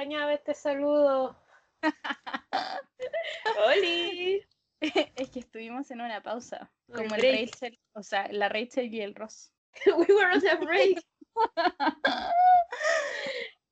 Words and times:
extrañaba 0.00 0.32
este 0.32 0.54
saludo. 0.54 1.36
¡Holi! 3.66 4.42
es 4.80 5.30
que 5.30 5.40
estuvimos 5.40 5.90
en 5.90 6.00
una 6.00 6.22
pausa. 6.22 6.72
Como 6.90 7.14
el 7.16 7.20
Rachel, 7.20 7.78
o 7.92 8.02
sea, 8.02 8.26
la 8.32 8.48
Rachel 8.48 8.94
y 8.94 9.02
el 9.02 9.14
Ross. 9.14 9.52
We 9.86 10.06
were 10.14 10.34
on 10.34 10.46
a 10.46 10.54
break. 10.54 11.02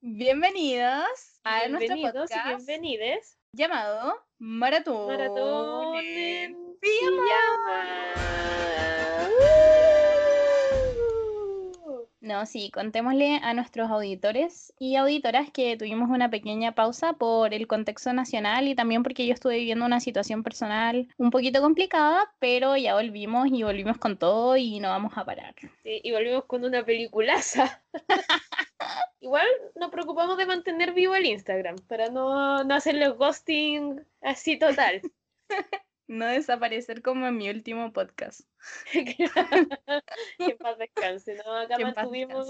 Bienvenidos 0.03 1.41
a 1.45 1.67
nuestro 1.69 1.95
Bienvenidos 1.95 2.31
y 2.31 2.35
podcast 2.35 2.67
bienvenides. 2.67 3.39
llamado 3.53 4.23
Maratón. 4.39 5.07
Maratón 5.07 5.97
en 5.97 6.55
en 6.55 6.79
Pijama. 6.79 7.23
pijama. 7.23 8.88
No, 12.21 12.47
sí, 12.47 12.73
contémosle 12.73 13.37
a 13.45 13.55
nuestros 13.55 13.91
auditores 13.91 14.75
y 14.79 14.97
auditoras 14.97 15.53
que 15.53 15.77
tuvimos 15.77 16.11
una 16.11 16.29
pequeña 16.29 16.75
pausa 16.75 17.13
por 17.13 17.55
el 17.55 17.69
contexto 17.69 18.13
nacional 18.13 18.67
y 18.67 18.75
también 18.75 19.05
porque 19.05 19.25
yo 19.25 19.33
estuve 19.33 19.59
viviendo 19.59 19.87
una 19.87 20.01
situación 20.01 20.43
personal 20.43 21.07
un 21.17 21.31
poquito 21.31 21.61
complicada, 21.61 22.35
pero 22.41 22.77
ya 22.77 22.95
volvimos 22.95 23.47
y 23.53 23.63
volvimos 23.63 23.99
con 23.99 24.19
todo 24.19 24.57
y 24.57 24.81
no 24.81 24.89
vamos 24.89 25.13
a 25.17 25.25
parar. 25.25 25.55
Sí, 25.85 26.01
y 26.03 26.11
volvimos 26.11 26.45
con 26.47 26.65
una 26.65 26.85
peliculaza. 26.85 27.85
Igual 29.21 29.47
nos 29.77 29.91
preocupamos 29.91 30.37
de 30.39 30.47
mantener 30.47 30.95
vivo 30.95 31.15
el 31.15 31.27
Instagram 31.27 31.77
para 31.87 32.09
no, 32.09 32.65
no 32.65 32.75
hacerle 32.75 33.11
ghosting 33.11 34.05
así 34.23 34.59
total. 34.59 35.03
No 36.09 36.27
desaparecer 36.27 37.03
como 37.03 37.27
en 37.27 37.37
mi 37.37 37.51
último 37.51 37.93
podcast. 37.93 38.41
que 38.93 39.29
paz 40.59 40.79
descanse, 40.79 41.37
¿no? 41.45 41.55
Acá 41.55 41.79
mantuvimos, 41.79 42.49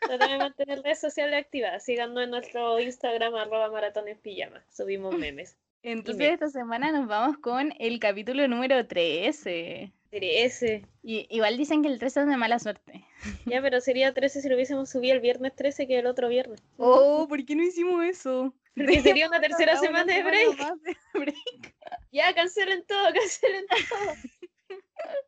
tratamos 0.00 0.32
de 0.32 0.38
mantener 0.38 0.82
redes 0.82 1.00
sociales 1.00 1.44
activas. 1.44 1.84
Síganos 1.84 2.24
en 2.24 2.30
nuestro 2.30 2.80
Instagram, 2.80 3.34
arroba 3.34 3.70
maratón 3.70 4.08
en 4.08 4.18
pijama. 4.18 4.64
Subimos 4.70 5.16
memes. 5.16 5.56
Entonces 5.82 6.32
esta 6.32 6.48
semana 6.48 6.90
nos 6.90 7.06
vamos 7.06 7.38
con 7.38 7.72
el 7.78 8.00
capítulo 8.00 8.48
número 8.48 8.86
13. 8.86 9.92
13. 10.10 10.86
Y, 11.02 11.26
igual 11.30 11.56
dicen 11.56 11.82
que 11.82 11.88
el 11.88 11.98
13 11.98 12.20
es 12.20 12.26
de 12.26 12.36
mala 12.36 12.58
suerte. 12.58 13.04
Ya, 13.46 13.60
pero 13.60 13.80
sería 13.80 14.12
13 14.14 14.40
si 14.40 14.48
lo 14.48 14.54
hubiésemos 14.54 14.90
subido 14.90 15.14
el 15.14 15.20
viernes 15.20 15.54
13 15.54 15.86
que 15.86 15.98
el 15.98 16.06
otro 16.06 16.28
viernes. 16.28 16.62
Oh, 16.78 17.26
¿por 17.28 17.44
qué 17.44 17.54
no 17.54 17.62
hicimos 17.62 18.04
eso? 18.04 18.54
Porque 18.78 19.02
sería 19.02 19.28
una 19.28 19.40
tercera 19.40 19.72
Una 19.72 19.80
semana 19.80 20.14
de 20.14 20.22
break. 20.22 20.58
más 20.58 20.82
de 20.82 20.96
break. 21.14 21.74
Ya, 22.12 22.34
cancelen 22.34 22.84
todo, 22.86 23.04
cancelen 23.14 23.66
todo. 23.66 24.14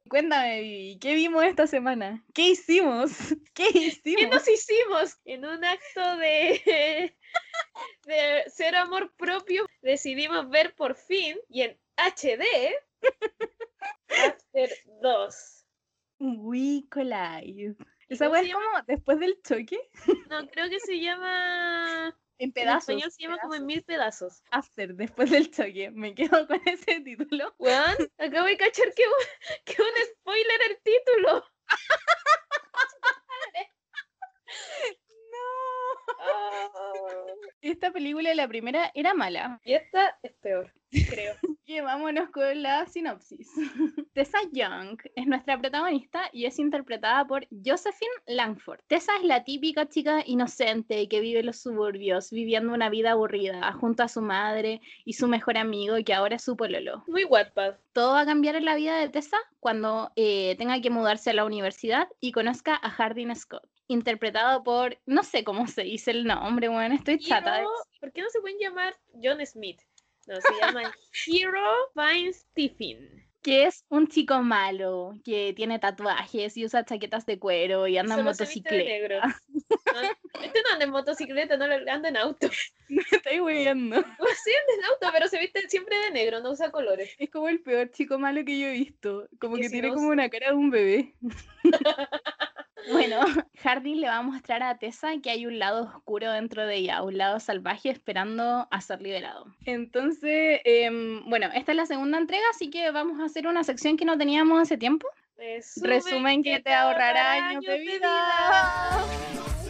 Cuéntame, 0.08 0.98
¿qué 1.00 1.14
vimos 1.14 1.44
esta 1.44 1.66
semana? 1.66 2.24
¿Qué 2.34 2.48
hicimos? 2.50 3.12
¿Qué 3.54 3.68
¿Qué 3.72 3.78
hicimos? 3.78 4.30
nos 4.30 4.48
hicimos? 4.48 5.18
En 5.24 5.44
un 5.44 5.64
acto 5.64 6.16
de, 6.16 7.14
de 8.06 8.44
cero 8.48 8.78
amor 8.78 9.14
propio, 9.16 9.66
decidimos 9.82 10.50
ver 10.50 10.74
por 10.74 10.96
fin, 10.96 11.38
y 11.48 11.62
en 11.62 11.78
HD, 11.96 12.44
After 14.08 14.70
2. 15.02 15.64
We 16.18 16.84
Collide. 16.90 17.76
¿Y 18.08 18.14
¿Esa 18.14 18.28
se 18.28 18.40
es 18.40 18.52
como 18.52 18.66
después 18.88 19.20
del 19.20 19.40
choque? 19.42 19.78
No, 20.28 20.46
creo 20.48 20.68
que 20.68 20.80
se 20.80 20.98
llama... 21.00 22.14
En 22.40 22.52
En 22.56 22.68
español 22.70 23.10
se 23.12 23.22
llama 23.22 23.38
como 23.38 23.54
en 23.54 23.60
pedazos. 23.60 23.66
mil 23.66 23.82
pedazos. 23.84 24.42
After, 24.50 24.94
después 24.94 25.30
del 25.30 25.50
choque. 25.50 25.90
Me 25.92 26.14
quedo 26.14 26.30
con 26.48 26.60
ese 26.66 27.00
título. 27.00 27.54
Weón, 27.58 27.96
acabo 28.18 28.46
de 28.46 28.56
cachar 28.56 28.92
que, 28.94 29.04
un- 29.06 29.64
que 29.64 29.80
un 29.82 29.88
spoiler 30.14 30.60
el 30.70 30.78
título. 30.82 31.44
Ah. 36.22 37.24
Esta 37.62 37.90
película, 37.92 38.34
la 38.34 38.48
primera, 38.48 38.90
era 38.94 39.14
mala. 39.14 39.60
Y 39.64 39.74
esta 39.74 40.18
es 40.22 40.32
peor, 40.40 40.72
creo. 40.90 41.34
Que 41.64 41.82
vámonos 41.82 42.30
con 42.30 42.62
la 42.62 42.86
sinopsis. 42.86 43.48
Tessa 44.12 44.38
Young 44.52 44.98
es 45.14 45.26
nuestra 45.26 45.58
protagonista 45.58 46.28
y 46.32 46.46
es 46.46 46.58
interpretada 46.58 47.24
por 47.26 47.46
Josephine 47.64 48.10
Langford. 48.26 48.80
Tessa 48.88 49.16
es 49.16 49.24
la 49.24 49.44
típica 49.44 49.88
chica 49.88 50.22
inocente 50.26 51.08
que 51.08 51.20
vive 51.20 51.40
en 51.40 51.46
los 51.46 51.60
suburbios, 51.60 52.30
viviendo 52.30 52.74
una 52.74 52.90
vida 52.90 53.12
aburrida, 53.12 53.72
junto 53.72 54.02
a 54.02 54.08
su 54.08 54.20
madre 54.20 54.80
y 55.04 55.12
su 55.12 55.28
mejor 55.28 55.58
amigo, 55.58 55.96
que 56.04 56.14
ahora 56.14 56.36
es 56.36 56.42
su 56.42 56.56
pololo. 56.56 57.04
Muy 57.06 57.24
Wattpad. 57.24 57.76
Todo 57.92 58.14
va 58.14 58.20
a 58.22 58.26
cambiar 58.26 58.56
en 58.56 58.64
la 58.64 58.74
vida 58.74 58.96
de 58.98 59.08
Tessa 59.08 59.38
cuando 59.60 60.10
eh, 60.16 60.56
tenga 60.58 60.80
que 60.80 60.90
mudarse 60.90 61.30
a 61.30 61.34
la 61.34 61.44
universidad 61.44 62.08
y 62.20 62.32
conozca 62.32 62.74
a 62.74 62.90
Hardin 62.90 63.34
Scott, 63.36 63.68
interpretado 63.86 64.62
por, 64.62 64.98
no 65.06 65.22
sé 65.22 65.44
cómo 65.44 65.66
se 65.66 65.82
dice 65.82 66.10
el 66.10 66.24
nombre, 66.24 66.68
bueno, 66.68 66.94
estoy 66.94 67.18
chata. 67.18 67.62
¿Por 68.00 68.12
qué 68.12 68.22
no 68.22 68.30
se 68.30 68.40
pueden 68.40 68.58
llamar 68.58 68.96
John 69.22 69.44
Smith? 69.44 69.80
No, 70.30 70.40
se 70.40 70.48
llama 70.60 70.94
Hero 71.26 71.60
Fine 71.92 72.32
Stephen. 72.32 73.26
que 73.42 73.66
es 73.66 73.84
un 73.88 74.06
chico 74.06 74.42
malo, 74.42 75.14
que 75.24 75.52
tiene 75.56 75.80
tatuajes 75.80 76.56
y 76.56 76.64
usa 76.64 76.84
chaquetas 76.84 77.26
de 77.26 77.40
cuero 77.40 77.88
y 77.88 77.98
anda 77.98 78.14
en 78.14 78.20
Solo 78.20 78.30
motocicleta. 78.30 78.84
negro. 78.84 79.20
No, 79.22 79.30
este 80.44 80.62
no 80.62 80.72
anda 80.72 80.84
en 80.84 80.90
motocicleta, 80.90 81.56
no 81.56 81.64
anda 81.64 82.08
en 82.08 82.16
auto. 82.16 82.48
Me 82.88 83.02
estoy 83.10 83.40
huyendo. 83.40 83.96
Sí, 83.96 84.02
anda 84.60 84.74
en 84.78 84.84
auto, 84.84 85.08
pero 85.12 85.26
se 85.26 85.40
viste 85.40 85.68
siempre 85.68 85.98
de 85.98 86.10
negro, 86.12 86.38
no 86.40 86.50
usa 86.52 86.70
colores. 86.70 87.12
Es 87.18 87.28
como 87.30 87.48
el 87.48 87.60
peor 87.60 87.90
chico 87.90 88.18
malo 88.20 88.44
que 88.44 88.56
yo 88.56 88.68
he 88.68 88.72
visto. 88.72 89.26
Como 89.40 89.56
que 89.56 89.62
que 89.62 89.68
si 89.68 89.72
tiene 89.72 89.88
no 89.88 89.94
como 89.94 90.10
una 90.10 90.28
cara 90.28 90.50
de 90.50 90.54
un 90.54 90.70
bebé. 90.70 91.14
bueno, 92.90 93.20
Hardin 93.62 94.00
le 94.00 94.08
va 94.08 94.18
a 94.18 94.22
mostrar 94.22 94.62
a 94.62 94.78
Tessa 94.78 95.12
que 95.22 95.30
hay 95.30 95.46
un 95.46 95.58
lado 95.58 95.84
oscuro 95.84 96.32
dentro 96.32 96.66
de 96.66 96.76
ella, 96.76 97.02
un 97.02 97.18
lado 97.18 97.40
salvaje 97.40 97.90
esperando 97.90 98.68
a 98.70 98.80
ser 98.80 99.00
liberado. 99.00 99.46
Entonces, 99.64 100.60
em, 100.64 101.24
bueno, 101.28 101.48
esta 101.54 101.72
es 101.72 101.76
la 101.76 101.86
segunda 101.86 102.18
entrega, 102.18 102.44
así 102.50 102.70
que 102.70 102.90
vamos 102.90 103.20
a 103.20 103.24
hacer 103.24 103.46
una 103.46 103.64
sección 103.64 103.96
que 103.96 104.04
no 104.04 104.18
teníamos 104.18 104.60
hace 104.60 104.76
tiempo. 104.76 105.08
Resumen 105.82 106.42
que 106.42 106.60
te 106.60 106.74
ahorrará 106.74 107.32
años 107.32 107.64
de 107.64 107.78
vida. 107.78 109.06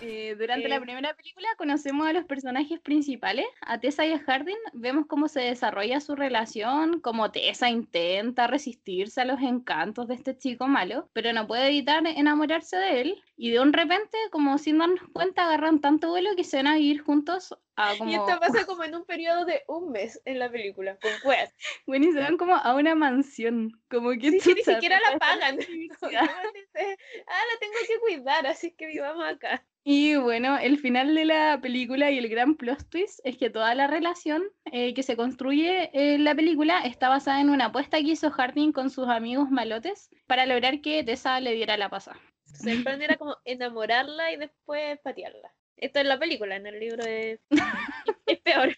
Eh, 0.00 0.36
durante 0.38 0.68
la 0.68 0.76
Eh. 0.76 0.80
primera 0.80 1.14
película 1.14 1.48
conocemos 1.56 2.06
a 2.06 2.12
los 2.12 2.24
personajes 2.24 2.78
principales, 2.80 3.46
a 3.62 3.80
Tessa 3.80 4.06
y 4.06 4.12
a 4.12 4.18
Hardin, 4.20 4.56
vemos 4.72 5.06
cómo 5.06 5.26
se 5.28 5.40
desarrolla 5.40 6.00
su 6.00 6.14
relación, 6.14 7.00
cómo 7.00 7.32
Tessa 7.32 7.68
intenta 7.68 8.46
resistirse 8.46 9.20
a 9.20 9.24
los 9.24 9.40
encantos 9.40 10.06
de 10.06 10.14
este 10.14 10.36
chico 10.38 10.68
malo, 10.68 11.10
pero 11.12 11.32
no 11.32 11.46
puede 11.48 11.66
evitar 11.66 12.06
enamorarse 12.06 12.76
de 12.76 13.00
él, 13.00 13.22
y 13.36 13.50
de 13.50 13.60
un 13.60 13.72
repente, 13.72 14.16
como 14.30 14.58
sin 14.58 14.78
darnos 14.78 15.00
cuenta, 15.12 15.44
agarran 15.44 15.80
tanto 15.80 16.08
vuelo 16.10 16.30
que 16.36 16.44
se 16.44 16.58
van 16.58 16.68
a 16.68 16.74
vivir 16.76 17.00
juntos 17.02 17.56
a 17.76 17.96
como... 17.96 18.10
Y 18.10 18.14
esto 18.14 18.38
pasa 18.40 18.66
como 18.66 18.84
en 18.84 18.94
un 18.94 19.04
periodo 19.04 19.44
de 19.44 19.62
un 19.68 19.90
mes 19.90 20.20
en 20.24 20.38
la 20.38 20.50
película, 20.50 20.96
con 21.00 21.10
Quest. 21.22 21.56
Bueno, 21.86 22.06
y 22.06 22.12
se 22.12 22.20
van 22.20 22.36
como 22.36 22.54
a 22.54 22.74
una 22.74 22.94
mansión, 22.94 23.72
como 23.90 24.10
que 24.10 24.40
Sí, 24.40 24.54
ni 24.54 24.62
siquiera 24.62 24.98
la 25.10 25.18
pagan. 25.18 25.56
dice, 25.58 25.96
ah, 27.26 27.42
la 27.52 27.58
tengo 27.60 27.74
que 27.86 27.98
cuidar, 28.00 28.46
así 28.46 28.72
que 28.72 28.86
vivamos 28.86 29.24
acá. 29.24 29.64
Y 29.90 30.16
bueno, 30.16 30.58
el 30.58 30.76
final 30.76 31.14
de 31.14 31.24
la 31.24 31.60
película 31.62 32.10
y 32.10 32.18
el 32.18 32.28
gran 32.28 32.56
plot 32.56 32.90
twist 32.90 33.20
es 33.24 33.38
que 33.38 33.48
toda 33.48 33.74
la 33.74 33.86
relación 33.86 34.42
eh, 34.70 34.92
que 34.92 35.02
se 35.02 35.16
construye 35.16 35.88
en 35.94 36.24
la 36.24 36.34
película 36.34 36.80
está 36.80 37.08
basada 37.08 37.40
en 37.40 37.48
una 37.48 37.64
apuesta 37.64 37.96
que 37.96 38.10
hizo 38.10 38.30
Harding 38.30 38.72
con 38.72 38.90
sus 38.90 39.08
amigos 39.08 39.50
malotes 39.50 40.10
para 40.26 40.44
lograr 40.44 40.82
que 40.82 41.02
Tessa 41.04 41.40
le 41.40 41.54
diera 41.54 41.78
la 41.78 41.88
pasada. 41.88 42.20
Entonces, 42.48 42.66
el 42.66 42.82
plan 42.84 43.00
era 43.00 43.16
como 43.16 43.38
enamorarla 43.46 44.30
y 44.30 44.36
después 44.36 44.98
patearla. 44.98 45.54
Esto 45.78 46.00
es 46.00 46.04
la 46.04 46.18
película, 46.18 46.56
en 46.56 46.66
el 46.66 46.78
libro 46.78 47.02
es, 47.06 47.40
es 48.26 48.40
peor. 48.40 48.76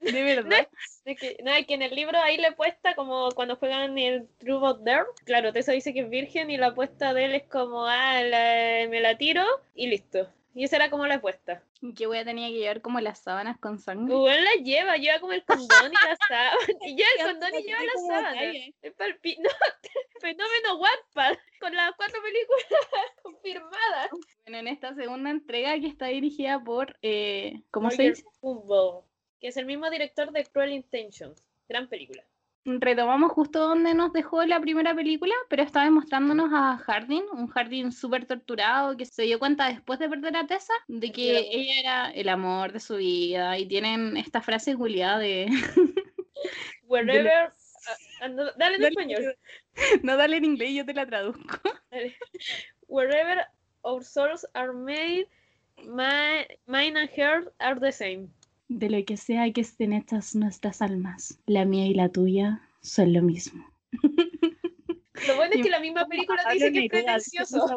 De 0.00 0.22
verdad. 0.22 0.68
Es 1.04 1.18
que, 1.18 1.36
no, 1.44 1.52
es 1.52 1.66
que 1.66 1.74
en 1.74 1.82
el 1.82 1.94
libro 1.94 2.18
ahí 2.18 2.36
le 2.38 2.48
apuesta 2.48 2.94
como 2.94 3.30
cuando 3.32 3.56
juegan 3.56 3.98
el 3.98 4.28
Truth 4.38 4.62
or 4.62 4.84
Dare. 4.84 5.06
Claro, 5.24 5.52
Tessa 5.52 5.72
dice 5.72 5.92
que 5.94 6.00
es 6.00 6.10
virgen 6.10 6.50
y 6.50 6.56
la 6.56 6.68
apuesta 6.68 7.12
de 7.14 7.26
él 7.26 7.34
es 7.34 7.44
como, 7.44 7.86
ah, 7.86 8.22
la- 8.22 8.86
me 8.88 9.00
la 9.00 9.16
tiro 9.18 9.44
y 9.74 9.86
listo. 9.88 10.28
Y 10.52 10.64
esa 10.64 10.76
era 10.76 10.90
como 10.90 11.06
la 11.06 11.14
apuesta. 11.16 11.62
Que 11.96 12.06
voy 12.06 12.18
a 12.18 12.24
tener 12.24 12.50
que 12.50 12.58
llevar 12.58 12.80
como 12.80 12.98
las 13.00 13.20
sábanas 13.20 13.56
con 13.58 13.78
sangre. 13.78 14.12
Igual 14.14 14.42
la 14.44 14.54
lleva, 14.62 14.96
lleva 14.96 15.20
como 15.20 15.32
el 15.32 15.44
condón 15.44 15.92
y 15.92 16.06
la 16.06 16.16
sábana. 16.28 16.56
Y 16.82 16.96
lleva 16.96 17.08
el 17.18 17.26
condón 17.30 17.50
y 17.54 17.62
lleva 17.62 17.80
la 17.84 17.92
sábana. 18.08 18.42
Es 18.82 18.96
palpi- 18.96 19.38
No, 19.42 19.48
fenómeno 20.20 20.76
Wattpad. 20.78 21.38
Con 21.60 21.74
las 21.74 21.92
cuatro 21.96 22.20
películas 22.22 22.64
confirmadas. 23.22 24.10
Bueno, 24.44 24.58
en 24.58 24.68
esta 24.68 24.94
segunda 24.94 25.30
entrega 25.30 25.78
que 25.78 25.86
está 25.86 26.06
dirigida 26.06 26.58
por, 26.62 26.98
eh, 27.02 27.62
¿cómo 27.70 27.90
se 27.90 27.96
Roger 27.98 28.10
dice? 28.16 28.24
Kumble, 28.40 29.04
que 29.40 29.48
es 29.48 29.56
el 29.56 29.66
mismo 29.66 29.88
director 29.90 30.30
de 30.32 30.44
Cruel 30.44 30.72
Intentions. 30.72 31.42
Gran 31.68 31.88
película. 31.88 32.24
Retomamos 32.66 33.32
justo 33.32 33.58
donde 33.60 33.94
nos 33.94 34.12
dejó 34.12 34.44
la 34.44 34.60
primera 34.60 34.94
película, 34.94 35.32
pero 35.48 35.62
esta 35.62 35.82
vez 35.82 35.90
mostrándonos 35.90 36.50
a 36.52 36.76
Hardin, 36.76 37.24
un 37.32 37.46
Hardin 37.48 37.90
súper 37.90 38.26
torturado 38.26 38.98
que 38.98 39.06
se 39.06 39.22
dio 39.22 39.38
cuenta 39.38 39.68
después 39.68 39.98
de 39.98 40.10
perder 40.10 40.36
a 40.36 40.46
Tessa 40.46 40.74
de 40.86 41.10
que 41.10 41.38
ella 41.50 41.80
era 41.80 42.10
el 42.10 42.28
amor 42.28 42.72
de 42.72 42.80
su 42.80 42.96
vida 42.96 43.56
y 43.58 43.66
tienen 43.66 44.18
esta 44.18 44.42
frase 44.42 44.76
culiada 44.76 45.18
de 45.18 45.46
Wherever. 46.86 47.52
ah, 47.86 47.96
ah, 48.20 48.28
no, 48.28 48.44
dale 48.58 48.74
en 48.74 48.82
Dale, 48.82 48.88
español. 48.88 49.36
no 50.02 50.16
dale 50.18 50.36
en 50.36 50.44
inglés, 50.44 50.74
yo 50.74 50.84
te 50.84 50.92
la 50.92 51.06
traduzco. 51.06 51.60
Dale. 51.90 52.14
Wherever 52.88 53.46
our 53.84 54.04
souls 54.04 54.44
are 54.54 54.74
made, 54.74 55.26
my, 55.86 56.46
mine 56.66 56.98
and 56.98 57.08
hers 57.16 57.46
are 57.58 57.80
the 57.80 57.90
same. 57.90 58.28
De 58.70 58.88
lo 58.88 59.04
que 59.04 59.16
sea 59.16 59.52
que 59.52 59.62
estén 59.62 59.92
hechas 59.92 60.36
nuestras 60.36 60.80
almas, 60.80 61.40
la 61.44 61.64
mía 61.64 61.86
y 61.86 61.94
la 61.94 62.08
tuya 62.08 62.62
son 62.80 63.12
lo 63.12 63.20
mismo. 63.20 63.68
Lo 65.26 65.36
bueno 65.36 65.52
es 65.54 65.62
que 65.62 65.68
la 65.68 65.80
misma 65.80 66.06
película 66.06 66.42
te 66.48 66.54
dice 66.54 66.72
que 66.72 66.84
es 66.84 66.88
pretencioso. 66.88 67.66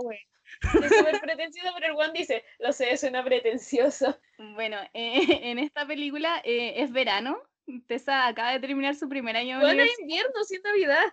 Es 0.62 0.96
súper 0.96 1.20
pretencioso, 1.20 1.72
pero 1.76 1.88
el 1.88 2.00
one 2.00 2.18
dice, 2.18 2.46
lo 2.60 2.72
sé, 2.72 2.96
suena 2.96 3.22
pretencioso. 3.24 4.18
Bueno, 4.38 4.78
eh, 4.94 5.24
en 5.50 5.60
esta 5.60 5.86
película 5.86 6.42
eh, 6.46 6.76
es 6.78 6.92
verano. 6.92 7.42
Tessa 7.88 8.28
acaba 8.28 8.52
de 8.52 8.60
terminar 8.60 8.96
su 8.96 9.10
primer 9.10 9.36
año 9.36 9.58
de 9.58 9.66
Bueno, 9.66 9.84
es 9.84 10.00
invierno, 10.00 10.44
sí, 10.44 10.56
es 10.56 10.64
Navidad. 10.64 11.12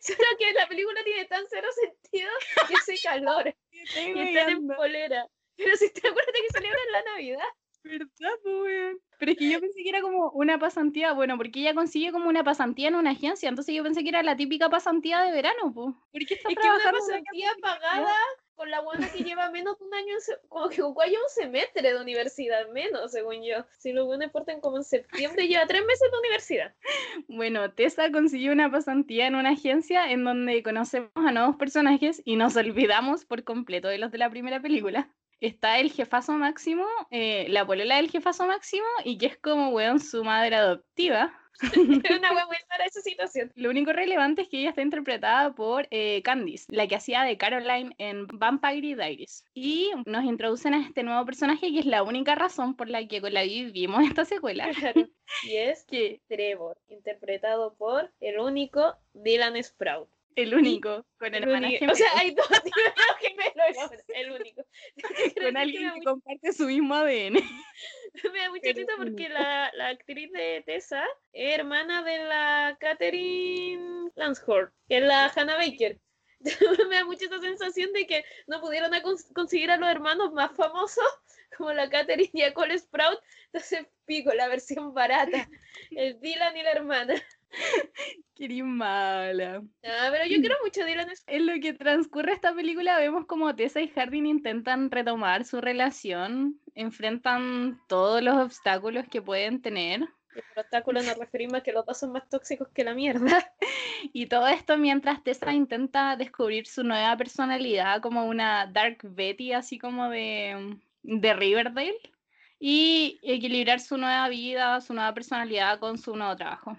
Solo 0.00 0.28
que 0.38 0.52
la 0.52 0.68
película 0.68 1.02
tiene 1.04 1.24
tan 1.24 1.44
cero 1.50 1.68
sentido 1.74 2.30
que 2.68 2.74
hace 2.74 2.94
calor 3.02 3.54
y 3.72 3.80
están 3.80 4.50
en 4.50 4.68
polera. 4.68 5.26
Pero 5.56 5.76
si 5.76 5.92
te 5.92 6.08
acuerdas 6.08 6.32
que 6.32 6.58
celebran 6.58 6.92
la 6.92 7.02
Navidad. 7.02 7.48
¿Verdad, 7.82 8.38
weón? 8.44 9.00
Pero 9.18 9.32
es 9.32 9.38
que 9.38 9.50
yo 9.50 9.60
pensé 9.60 9.82
que 9.82 9.88
era 9.88 10.00
como 10.00 10.30
una 10.30 10.58
pasantía, 10.58 11.12
bueno, 11.12 11.36
porque 11.36 11.60
ella 11.60 11.74
consigue 11.74 12.12
como 12.12 12.28
una 12.28 12.44
pasantía 12.44 12.88
en 12.88 12.94
una 12.94 13.10
agencia, 13.10 13.48
entonces 13.48 13.74
yo 13.74 13.82
pensé 13.82 14.02
que 14.02 14.10
era 14.10 14.22
la 14.22 14.36
típica 14.36 14.68
pasantía 14.68 15.22
de 15.22 15.32
verano, 15.32 15.72
po. 15.72 15.94
¿Por 16.12 16.24
qué 16.24 16.34
está 16.34 16.48
Es 16.48 16.54
que 16.54 16.68
una 16.68 16.76
en 16.76 16.80
una 16.80 16.92
pasantía 16.92 17.50
pagada 17.60 18.16
con 18.58 18.70
la 18.72 18.80
buena 18.80 19.08
que 19.10 19.22
lleva 19.22 19.50
menos 19.50 19.78
de 19.78 19.84
un 19.84 19.94
año, 19.94 20.14
como 20.48 20.68
que 20.68 20.76
lleva 20.76 21.22
un 21.22 21.28
semestre 21.28 21.92
de 21.92 22.00
universidad, 22.00 22.68
menos, 22.70 23.12
según 23.12 23.44
yo. 23.44 23.64
Si 23.78 23.92
los 23.92 24.06
buenos 24.06 24.32
portan 24.32 24.60
como 24.60 24.78
en 24.78 24.84
septiembre, 24.84 25.46
lleva 25.46 25.66
tres 25.66 25.86
meses 25.86 26.10
de 26.10 26.18
universidad. 26.18 26.74
Bueno, 27.28 27.72
Tessa 27.72 28.10
consiguió 28.10 28.52
una 28.52 28.70
pasantía 28.70 29.28
en 29.28 29.36
una 29.36 29.50
agencia 29.50 30.10
en 30.10 30.24
donde 30.24 30.62
conocemos 30.62 31.10
a 31.14 31.30
nuevos 31.30 31.56
personajes 31.56 32.20
y 32.24 32.34
nos 32.34 32.56
olvidamos 32.56 33.24
por 33.24 33.44
completo 33.44 33.86
de 33.88 33.98
los 33.98 34.10
de 34.10 34.18
la 34.18 34.28
primera 34.28 34.60
película. 34.60 35.08
Está 35.40 35.78
el 35.78 35.92
jefazo 35.92 36.32
máximo, 36.32 36.84
eh, 37.10 37.46
la 37.48 37.66
polola 37.66 37.96
del 37.96 38.10
jefazo 38.10 38.46
máximo 38.46 38.86
y 39.04 39.18
que 39.18 39.26
es 39.26 39.38
como, 39.38 39.68
weón, 39.70 40.00
su 40.00 40.24
madre 40.24 40.56
adoptiva. 40.56 41.32
Es 41.60 42.16
una 42.16 42.30
esa 42.86 43.00
situación. 43.00 43.52
Lo 43.54 43.70
único 43.70 43.92
relevante 43.92 44.42
es 44.42 44.48
que 44.48 44.60
ella 44.60 44.70
está 44.70 44.82
interpretada 44.82 45.54
por 45.54 45.86
eh, 45.90 46.22
Candice, 46.22 46.66
la 46.68 46.86
que 46.86 46.96
hacía 46.96 47.22
de 47.22 47.36
Caroline 47.36 47.94
en 47.98 48.26
Vampire 48.28 48.96
Diaries. 48.96 49.44
Y 49.54 49.90
nos 50.06 50.24
introducen 50.24 50.74
a 50.74 50.80
este 50.80 51.02
nuevo 51.02 51.24
personaje 51.24 51.72
que 51.72 51.80
es 51.80 51.86
la 51.86 52.02
única 52.02 52.34
razón 52.34 52.76
por 52.76 52.88
la 52.88 53.06
que 53.06 53.20
con 53.20 53.34
la 53.34 53.42
vi 53.42 53.70
vimos 53.70 54.04
esta 54.04 54.24
secuela. 54.24 54.70
Claro. 54.70 55.08
Y 55.44 55.56
es 55.56 55.84
Que 55.84 56.22
Trevor, 56.26 56.78
interpretado 56.88 57.74
por 57.74 58.10
el 58.18 58.38
único 58.38 58.96
Dylan 59.12 59.62
Sprout. 59.62 60.08
El 60.42 60.54
único 60.54 61.06
con 61.18 61.34
El 61.34 61.42
hermanas 61.42 61.70
único- 61.70 61.92
O 61.92 61.94
sea, 61.94 62.08
hay 62.16 62.30
dos 62.32 62.46
gemelos, 63.20 63.90
el 64.08 64.32
único. 64.32 64.62
con 65.42 65.56
alguien 65.56 65.92
que 65.94 66.02
comparte 66.04 66.52
su 66.52 66.66
mismo 66.66 66.94
ADN. 66.94 67.34
Me 68.32 68.38
da 68.40 68.50
mucha 68.50 68.72
sí. 68.74 68.86
porque 68.96 69.28
la, 69.28 69.70
la 69.74 69.88
actriz 69.88 70.30
de 70.32 70.62
Tessa 70.66 71.04
es 71.32 71.54
hermana 71.54 72.02
de 72.02 72.18
la 72.24 72.76
Catherine 72.80 74.10
Lansford, 74.16 74.70
que 74.88 74.98
es 74.98 75.02
la 75.04 75.26
Hannah 75.34 75.56
Baker. 75.56 75.98
Me 76.88 76.96
da 76.96 77.04
mucha 77.04 77.24
esa 77.26 77.40
sensación 77.40 77.92
de 77.92 78.06
que 78.06 78.24
no 78.46 78.60
pudieron 78.60 78.94
a 78.94 79.02
cons- 79.02 79.32
conseguir 79.34 79.70
a 79.70 79.76
los 79.76 79.88
hermanos 79.88 80.32
más 80.32 80.52
famosos 80.56 81.04
como 81.56 81.72
la 81.72 81.90
Catherine 81.90 82.30
y 82.32 82.42
a 82.42 82.54
Cole 82.54 82.78
Sprout. 82.78 83.18
Entonces, 83.46 83.86
pico, 84.04 84.32
la 84.34 84.46
versión 84.48 84.94
barata. 84.94 85.48
El 85.90 86.20
Dylan 86.20 86.56
y 86.56 86.62
la 86.62 86.70
hermana. 86.72 87.14
Qué 88.34 88.62
mala. 88.62 89.62
Ah, 89.84 90.08
pero 90.12 90.24
yo 90.26 90.38
quiero 90.40 90.54
mucho 90.62 90.84
Dylan 90.84 91.14
Sprout. 91.16 91.36
En 91.36 91.46
lo 91.46 91.60
que 91.60 91.72
transcurre 91.72 92.32
esta 92.32 92.54
película 92.54 92.98
vemos 92.98 93.26
como 93.26 93.54
Tessa 93.56 93.80
y 93.80 93.88
Hardin 93.88 94.26
intentan 94.26 94.90
retomar 94.90 95.44
su 95.44 95.60
relación, 95.60 96.60
enfrentan 96.74 97.80
todos 97.88 98.22
los 98.22 98.36
obstáculos 98.36 99.06
que 99.10 99.20
pueden 99.20 99.60
tener. 99.60 100.02
Y 100.36 100.40
por 100.54 100.62
obstáculos 100.62 101.04
nos 101.04 101.18
referimos 101.18 101.54
a 101.54 101.62
que 101.62 101.72
los 101.72 101.84
dos 101.84 101.98
son 101.98 102.12
más 102.12 102.28
tóxicos 102.28 102.68
que 102.68 102.84
la 102.84 102.94
mierda. 102.94 103.52
Y 104.12 104.26
todo 104.26 104.46
esto 104.46 104.78
mientras 104.78 105.24
Tessa 105.24 105.52
intenta 105.52 106.14
descubrir 106.14 106.68
su 106.68 106.84
nueva 106.84 107.16
personalidad 107.16 108.00
como 108.00 108.26
una 108.26 108.64
Dark 108.66 108.98
Betty, 109.02 109.52
así 109.52 109.76
como 109.76 110.08
de, 110.08 110.78
de 111.02 111.34
Riverdale, 111.34 111.98
y 112.60 113.18
equilibrar 113.22 113.80
su 113.80 113.98
nueva 113.98 114.28
vida, 114.28 114.80
su 114.80 114.94
nueva 114.94 115.12
personalidad 115.14 115.80
con 115.80 115.98
su 115.98 116.14
nuevo 116.14 116.36
trabajo. 116.36 116.76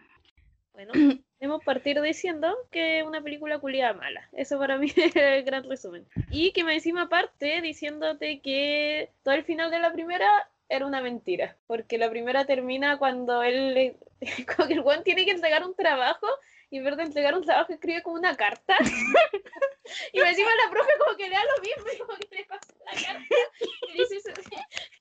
Bueno, 0.80 0.94
debemos 1.42 1.62
partir 1.66 2.02
diciendo 2.02 2.56
que 2.72 3.00
es 3.00 3.06
una 3.06 3.22
película 3.22 3.60
culiada 3.60 3.94
mala. 3.94 4.30
Eso 4.32 4.58
para 4.58 4.78
mí 4.78 4.88
es 4.96 5.14
el 5.14 5.44
gran 5.44 5.70
resumen. 5.70 6.08
Y 6.32 6.54
que 6.54 6.64
me 6.64 6.74
encima 6.74 7.04
aparte 7.04 7.60
diciéndote 7.60 8.40
que 8.40 9.12
todo 9.24 9.36
el 9.36 9.44
final 9.44 9.72
de 9.72 9.80
la 9.80 9.92
primera 9.92 10.50
era 10.70 10.86
una 10.86 11.02
mentira. 11.02 11.58
Porque 11.68 11.98
la 11.98 12.10
primera 12.10 12.46
termina 12.46 12.98
cuando 12.98 13.44
él, 13.44 13.98
que 14.22 14.74
el 14.74 14.80
Juan 14.80 15.04
tiene 15.04 15.26
que 15.26 15.32
entregar 15.32 15.66
un 15.66 15.76
trabajo 15.76 16.28
y 16.70 16.78
en 16.78 16.86
vez 16.86 16.96
de 16.96 17.04
entregar 17.04 17.36
un 17.36 17.44
trabajo 17.44 17.74
escribe 17.74 18.02
como 18.02 18.16
una 18.16 18.38
carta. 18.38 18.78
y 20.14 20.20
me 20.22 20.30
encima 20.30 20.50
la 20.64 20.72
profe 20.72 20.92
como 20.98 21.18
que 21.18 21.28
le 21.28 21.36
da 21.36 21.44
lo 21.44 21.62
mismo 21.62 21.92
y 21.94 21.98
como 21.98 22.18
que 22.20 22.38
le 22.38 22.46
pasa 22.46 22.74
la 22.86 22.92
carta 22.92 23.36
y 23.94 23.98
dice. 23.98 24.34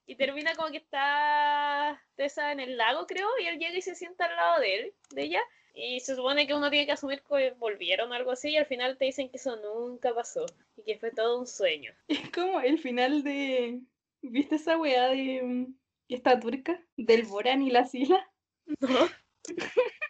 Y 0.07 0.17
termina 0.17 0.55
como 0.57 0.73
que 0.73 0.79
está 0.79 2.03
Tessa 2.17 2.51
en 2.51 2.59
el 2.59 2.77
lago, 2.77 3.07
creo, 3.07 3.29
y 3.39 3.47
él 3.47 3.59
llega 3.59 3.77
y 3.77 3.83
se 3.83 3.95
sienta 3.95 4.25
al 4.25 4.35
lado 4.35 4.61
de 4.61 4.75
él, 4.75 4.95
de 5.11 5.23
ella. 5.23 5.43
Y 5.81 6.01
se 6.01 6.17
supone 6.17 6.49
que 6.49 6.55
uno 6.55 6.71
tiene 6.71 6.87
que 6.87 6.93
asumir 6.93 7.23
que 7.23 7.53
volvieron 7.53 8.11
o 8.11 8.15
algo 8.15 8.33
así, 8.33 8.51
y 8.51 8.57
al 8.57 8.67
final 8.67 8.99
te 8.99 9.05
dicen 9.05 9.29
que 9.29 9.37
eso 9.37 9.55
nunca 9.57 10.13
pasó 10.13 10.45
y 10.77 10.83
que 10.83 10.99
fue 10.99 11.13
todo 11.13 11.39
un 11.39 11.47
sueño. 11.47 11.93
Es 12.09 12.31
como 12.31 12.61
el 12.61 12.79
final 12.79 13.23
de... 13.23 13.81
¿Viste 14.21 14.57
esa 14.57 14.77
weá 14.77 15.09
de 15.09 15.41
mm, 15.41 15.75
esta 16.09 16.41
turca? 16.41 16.83
Del 16.97 17.23
Boran 17.23 17.63
y 17.63 17.71
la 17.71 17.87
Sila. 17.87 18.29
¿No? 18.81 19.09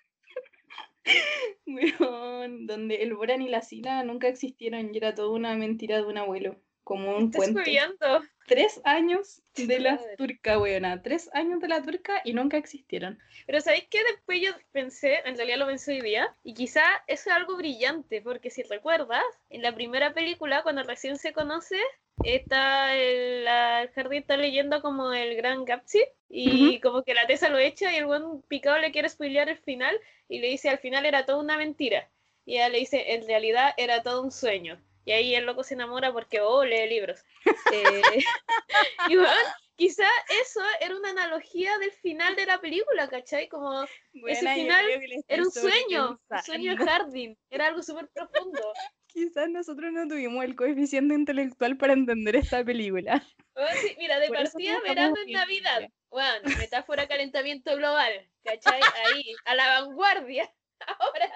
Weón, 1.66 2.66
donde 2.66 3.02
el 3.02 3.14
Boran 3.14 3.42
y 3.42 3.48
la 3.48 3.60
Sila 3.60 4.02
nunca 4.04 4.28
existieron 4.28 4.94
y 4.94 4.96
era 4.96 5.14
toda 5.14 5.30
una 5.30 5.54
mentira 5.54 5.98
de 5.98 6.04
un 6.04 6.16
abuelo. 6.16 6.56
Como 6.82 7.14
un 7.14 7.26
Estás 7.26 7.52
cuento. 7.52 8.22
Tres 8.48 8.80
años 8.84 9.42
de 9.54 9.78
la 9.78 10.00
turca, 10.16 10.58
weona. 10.58 11.02
Tres 11.02 11.28
años 11.34 11.60
de 11.60 11.68
la 11.68 11.82
turca 11.82 12.22
y 12.24 12.32
nunca 12.32 12.56
existieron. 12.56 13.18
Pero 13.46 13.60
¿sabéis 13.60 13.84
qué? 13.90 14.02
Después 14.10 14.40
yo 14.40 14.52
pensé, 14.72 15.20
en 15.26 15.36
realidad 15.36 15.58
lo 15.58 15.66
pensé 15.66 15.92
hoy 15.92 16.00
día, 16.00 16.34
y 16.42 16.54
quizá 16.54 16.82
eso 17.06 17.28
es 17.28 17.36
algo 17.36 17.56
brillante, 17.58 18.22
porque 18.22 18.50
si 18.50 18.62
recuerdas, 18.62 19.22
en 19.50 19.60
la 19.60 19.74
primera 19.74 20.14
película, 20.14 20.62
cuando 20.62 20.82
recién 20.82 21.18
se 21.18 21.34
conoce, 21.34 21.78
está 22.24 22.96
el, 22.96 23.44
la, 23.44 23.82
el 23.82 23.90
jardín 23.90 24.20
está 24.20 24.38
leyendo 24.38 24.80
como 24.80 25.12
el 25.12 25.36
gran 25.36 25.66
Gatsby, 25.66 26.04
y 26.30 26.80
como 26.80 27.02
que 27.02 27.14
la 27.14 27.26
tesa 27.26 27.50
lo 27.50 27.58
echa 27.58 27.92
y 27.92 27.96
el 27.96 28.06
buen 28.06 28.40
picado 28.42 28.78
le 28.78 28.92
quiere 28.92 29.10
spoilear 29.10 29.50
el 29.50 29.58
final, 29.58 29.94
y 30.26 30.38
le 30.38 30.48
dice 30.48 30.70
al 30.70 30.78
final 30.78 31.04
era 31.04 31.26
toda 31.26 31.38
una 31.38 31.58
mentira. 31.58 32.08
Y 32.46 32.54
ella 32.54 32.70
le 32.70 32.78
dice, 32.78 33.12
en 33.12 33.26
realidad 33.26 33.74
era 33.76 34.02
todo 34.02 34.22
un 34.22 34.32
sueño. 34.32 34.80
Y 35.08 35.12
ahí 35.12 35.34
el 35.34 35.46
loco 35.46 35.64
se 35.64 35.72
enamora 35.72 36.12
porque, 36.12 36.42
oh, 36.42 36.62
lee 36.66 36.86
libros. 36.86 37.24
Eh, 37.72 38.02
y 39.08 39.16
bueno, 39.16 39.32
quizá 39.74 40.06
eso 40.42 40.60
era 40.82 40.94
una 40.94 41.12
analogía 41.12 41.78
del 41.78 41.92
final 41.92 42.36
de 42.36 42.44
la 42.44 42.60
película, 42.60 43.08
¿cachai? 43.08 43.48
Como 43.48 43.84
Ese 44.26 44.52
final 44.52 44.84
era 45.26 45.42
un 45.42 45.50
sueño, 45.50 46.20
un 46.28 46.42
sueño 46.42 46.76
de. 46.76 46.84
Harding, 46.90 47.38
era 47.48 47.68
algo 47.68 47.82
súper 47.82 48.08
profundo. 48.08 48.60
Quizás 49.06 49.48
nosotros 49.48 49.92
no 49.92 50.06
tuvimos 50.06 50.44
el 50.44 50.54
coeficiente 50.54 51.14
intelectual 51.14 51.78
para 51.78 51.94
entender 51.94 52.36
esta 52.36 52.62
película. 52.62 53.26
Oh, 53.54 53.66
sí, 53.80 53.96
mira, 53.96 54.18
de 54.18 54.28
partida 54.28 54.78
verano 54.82 55.14
en 55.24 55.32
Navidad. 55.32 55.88
Bueno, 56.10 56.50
metáfora 56.58 57.08
calentamiento 57.08 57.74
global, 57.76 58.12
¿cachai? 58.44 58.82
Ahí, 59.06 59.32
a 59.46 59.54
la 59.54 59.80
vanguardia. 59.80 60.52
Ahora, 61.00 61.32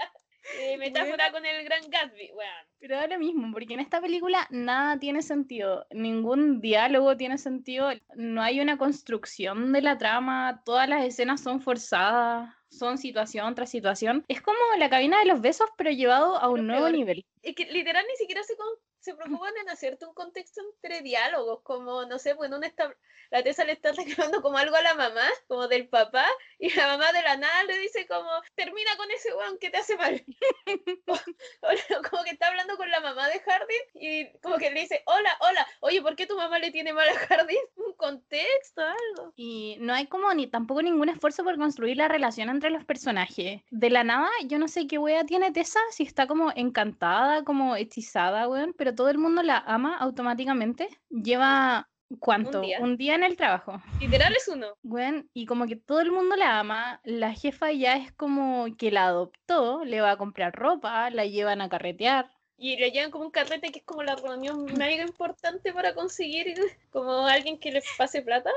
eh, 0.59 0.77
metáfora 0.79 1.31
con 1.33 1.45
el 1.47 1.65
gran 1.65 1.83
Gatsby, 1.91 2.31
bueno. 2.35 2.51
Pero 2.81 2.99
ahora 2.99 3.17
mismo, 3.19 3.53
porque 3.53 3.75
en 3.75 3.81
esta 3.81 4.01
película 4.01 4.47
nada 4.51 4.99
tiene 4.99 5.23
sentido, 5.23 5.87
ningún 5.91 6.61
diálogo 6.61 7.17
tiene 7.17 7.39
sentido, 7.39 7.91
no 8.17 8.43
hay 8.43 8.61
una 8.61 8.77
construcción 8.77 9.73
de 9.73 9.83
la 9.83 9.99
trama, 9.99 10.63
todas 10.65 10.89
las 10.89 11.05
escenas 11.05 11.41
son 11.41 11.61
forzadas, 11.61 12.53
son 12.71 12.99
situación 12.99 13.55
tras 13.55 13.71
situación. 13.71 14.25
Es 14.29 14.41
como 14.43 14.59
la 14.79 14.91
cabina 14.91 15.19
de 15.21 15.27
los 15.27 15.41
besos, 15.41 15.69
pero 15.77 15.91
llevado 15.91 16.37
a 16.39 16.49
un 16.49 16.55
Pero 16.57 16.67
nuevo 16.67 16.85
peor. 16.87 16.97
nivel. 16.99 17.25
Es 17.43 17.55
que 17.55 17.67
literal 17.67 18.05
ni 18.09 18.17
siquiera 18.17 18.43
se, 18.43 18.57
con- 18.57 18.67
se 19.02 19.14
preocupan 19.14 19.52
en 19.61 19.68
hacerte 19.68 20.06
un 20.06 20.14
contexto 20.14 20.61
entre 20.75 21.02
diálogos, 21.02 21.61
como, 21.62 22.04
no 22.06 22.18
sé, 22.18 22.35
bueno, 22.35 22.56
una 22.56 22.66
esta- 22.68 22.94
la 23.30 23.42
Tessa 23.42 23.64
le 23.64 23.73
está 23.73 23.92
reclamando 23.92 24.42
como 24.42 24.59
algo 24.59 24.76
a 24.76 24.82
la 24.82 24.94
mamá, 24.94 25.26
como 25.49 25.66
del 25.68 25.88
papá, 25.88 26.26
Y 26.59 26.71
la 26.75 26.87
mamá 26.87 27.12
de 27.12 27.23
la 27.23 27.37
nada 27.37 27.64
le 27.64 27.76
dice 27.78 28.06
como, 28.06 28.30
termina 28.54 28.97
con 28.97 29.11
ese 29.11 29.35
weón 29.35 29.59
que 29.59 29.71
te 29.71 29.78
hace 29.78 29.97
mal. 29.97 30.23
como 32.11 32.23
que 32.25 32.30
está 32.30 32.49
hablando 32.49 32.76
con 32.76 32.90
la 32.90 33.00
mamá 33.00 33.28
de 33.28 33.40
Hardin 33.40 33.80
y 33.94 34.32
como 34.40 34.56
que 34.59 34.71
le 34.71 34.80
dice, 34.82 35.02
hola, 35.06 35.37
hola, 35.40 35.66
oye, 35.80 36.00
¿por 36.02 36.14
qué 36.16 36.26
tu 36.26 36.37
mamá 36.37 36.59
le 36.59 36.71
tiene 36.71 36.92
mal 36.92 37.09
a 37.09 37.14
Hardin? 37.14 37.59
Un 37.76 37.94
contexto, 37.94 38.82
algo. 38.82 39.32
Y 39.37 39.76
no 39.80 39.92
hay 39.94 40.06
como 40.06 40.32
ni 40.35 40.47
tampoco 40.47 40.82
ningún 40.82 41.09
esfuerzo 41.09 41.42
por 41.42 41.56
construir 41.56 41.97
la 41.97 42.09
relación 42.09 42.49
entre 42.49 42.71
los 42.71 42.85
personajes. 42.85 43.62
De 43.71 43.90
la 43.90 44.04
nada, 44.04 44.30
yo 44.44 44.59
no 44.59 44.68
sé 44.68 44.87
qué 44.87 44.99
wea 44.99 45.25
tiene 45.25 45.50
Tessa, 45.52 45.80
si 45.90 46.04
está 46.04 46.26
como 46.26 46.52
encantada, 46.54 47.42
como 47.44 47.76
hechizada, 47.76 48.49
weón, 48.49 48.75
pero 48.76 48.92
todo 48.95 49.09
el 49.09 49.19
mundo 49.19 49.43
la 49.43 49.59
ama 49.59 49.97
automáticamente. 49.97 50.89
Lleva 51.11 51.89
¿Cuánto? 52.19 52.61
Un 52.81 52.97
día. 52.97 53.15
en 53.15 53.23
el 53.23 53.37
trabajo. 53.37 53.81
Literal 54.01 54.35
es 54.37 54.49
uno. 54.49 54.77
Bueno, 54.83 55.25
y 55.33 55.47
como 55.47 55.67
que 55.67 55.77
todo 55.77 56.01
el 56.01 56.13
mundo 56.13 56.37
la 56.37 56.59
ama, 56.59 57.01
la 57.05 57.33
jefa 57.33 57.73
ya 57.73 57.97
es 57.97 58.13
como 58.13 58.67
que 58.77 58.91
la 58.91 59.07
adoptó, 59.07 59.85
le 59.85 60.01
va 60.01 60.13
a 60.13 60.17
comprar 60.17 60.53
ropa, 60.55 61.11
la 61.11 61.27
llevan 61.27 61.61
a 61.61 61.69
carretear. 61.69 62.31
Y 62.57 62.77
le 62.77 62.91
llevan 62.91 63.11
como 63.11 63.25
un 63.25 63.31
carrete 63.31 63.73
que 63.73 63.81
es 63.81 63.85
como 63.85 64.03
la 64.03 64.17
reunión 64.17 64.65
mega 64.79 65.03
importante 65.03 65.73
para 65.73 65.95
conseguir 65.95 66.55
como 66.91 67.27
alguien 67.27 67.59
que 67.59 67.73
le 67.73 67.83
pase 67.97 68.23
plata. 68.23 68.51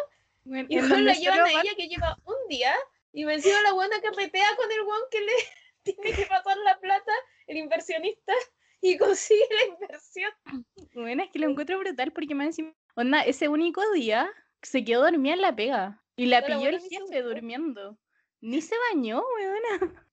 y 0.45 0.79
luego 0.79 0.97
la 0.97 1.13
llevan 1.13 1.39
a 1.41 1.49
ella 1.49 1.75
que 1.75 1.87
lleva 1.87 2.17
un 2.25 2.47
día 2.49 2.73
y 3.13 3.23
vencido 3.23 3.59
la 3.61 3.73
buena 3.73 3.99
carretea 4.01 4.47
con 4.57 4.71
el 4.71 4.83
guan 4.83 5.01
que 5.09 5.21
le 5.21 5.31
tiene 5.83 6.15
que 6.15 6.25
pasar 6.25 6.57
la 6.57 6.77
plata, 6.79 7.11
el 7.47 7.57
inversionista, 7.57 8.33
y 8.81 8.97
consigue 8.97 9.47
la 9.51 9.73
inversión. 9.73 10.31
Bueno, 10.93 11.23
es 11.23 11.31
que 11.31 11.39
lo 11.39 11.49
encuentro 11.49 11.79
brutal 11.79 12.11
porque 12.11 12.35
me 12.35 12.45
encima, 12.45 12.73
onda, 12.95 13.21
ese 13.21 13.47
único 13.47 13.81
día 13.91 14.29
se 14.61 14.83
quedó 14.83 15.01
dormida 15.01 15.33
en 15.33 15.41
la 15.41 15.55
pega 15.55 16.03
y 16.15 16.27
la 16.27 16.45
pilló 16.45 16.69
el 16.69 16.79
jefe 16.79 17.21
durmiendo. 17.21 17.97
Ni 18.41 18.61
se 18.61 18.75
bañó, 18.91 19.23
weona. 19.35 20.05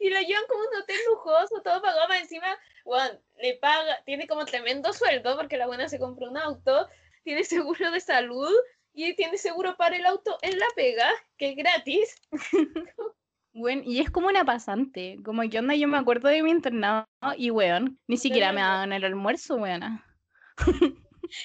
y 0.00 0.10
la 0.10 0.22
llevan 0.22 0.44
como 0.48 0.60
un 0.60 0.82
hotel 0.82 0.96
lujoso, 1.08 1.62
todo 1.62 1.82
pagado 1.82 2.08
más 2.08 2.20
encima, 2.20 2.58
bueno, 2.84 3.18
le 3.38 3.56
paga, 3.56 4.02
tiene 4.04 4.26
como 4.26 4.44
tremendo 4.44 4.92
sueldo 4.92 5.36
porque 5.36 5.56
la 5.56 5.66
buena 5.66 5.88
se 5.88 5.98
compró 5.98 6.30
un 6.30 6.38
auto, 6.38 6.88
tiene 7.22 7.44
seguro 7.44 7.90
de 7.90 8.00
salud 8.00 8.52
y 8.92 9.14
tiene 9.14 9.38
seguro 9.38 9.76
para 9.76 9.96
el 9.96 10.06
auto 10.06 10.38
en 10.42 10.58
la 10.58 10.66
pega, 10.74 11.10
que 11.36 11.50
es 11.50 11.56
gratis. 11.56 12.16
Bueno, 13.52 13.82
y 13.84 14.00
es 14.00 14.10
como 14.10 14.28
una 14.28 14.44
pasante, 14.44 15.18
como 15.24 15.42
que 15.48 15.58
onda, 15.58 15.74
yo 15.74 15.88
me 15.88 15.98
acuerdo 15.98 16.28
de 16.28 16.42
mi 16.42 16.50
internado 16.50 17.06
y 17.36 17.50
weón, 17.50 17.98
ni 18.06 18.16
siquiera 18.16 18.52
me 18.52 18.60
daban 18.60 18.92
el 18.92 19.04
almuerzo, 19.04 19.56
weona. 19.56 20.04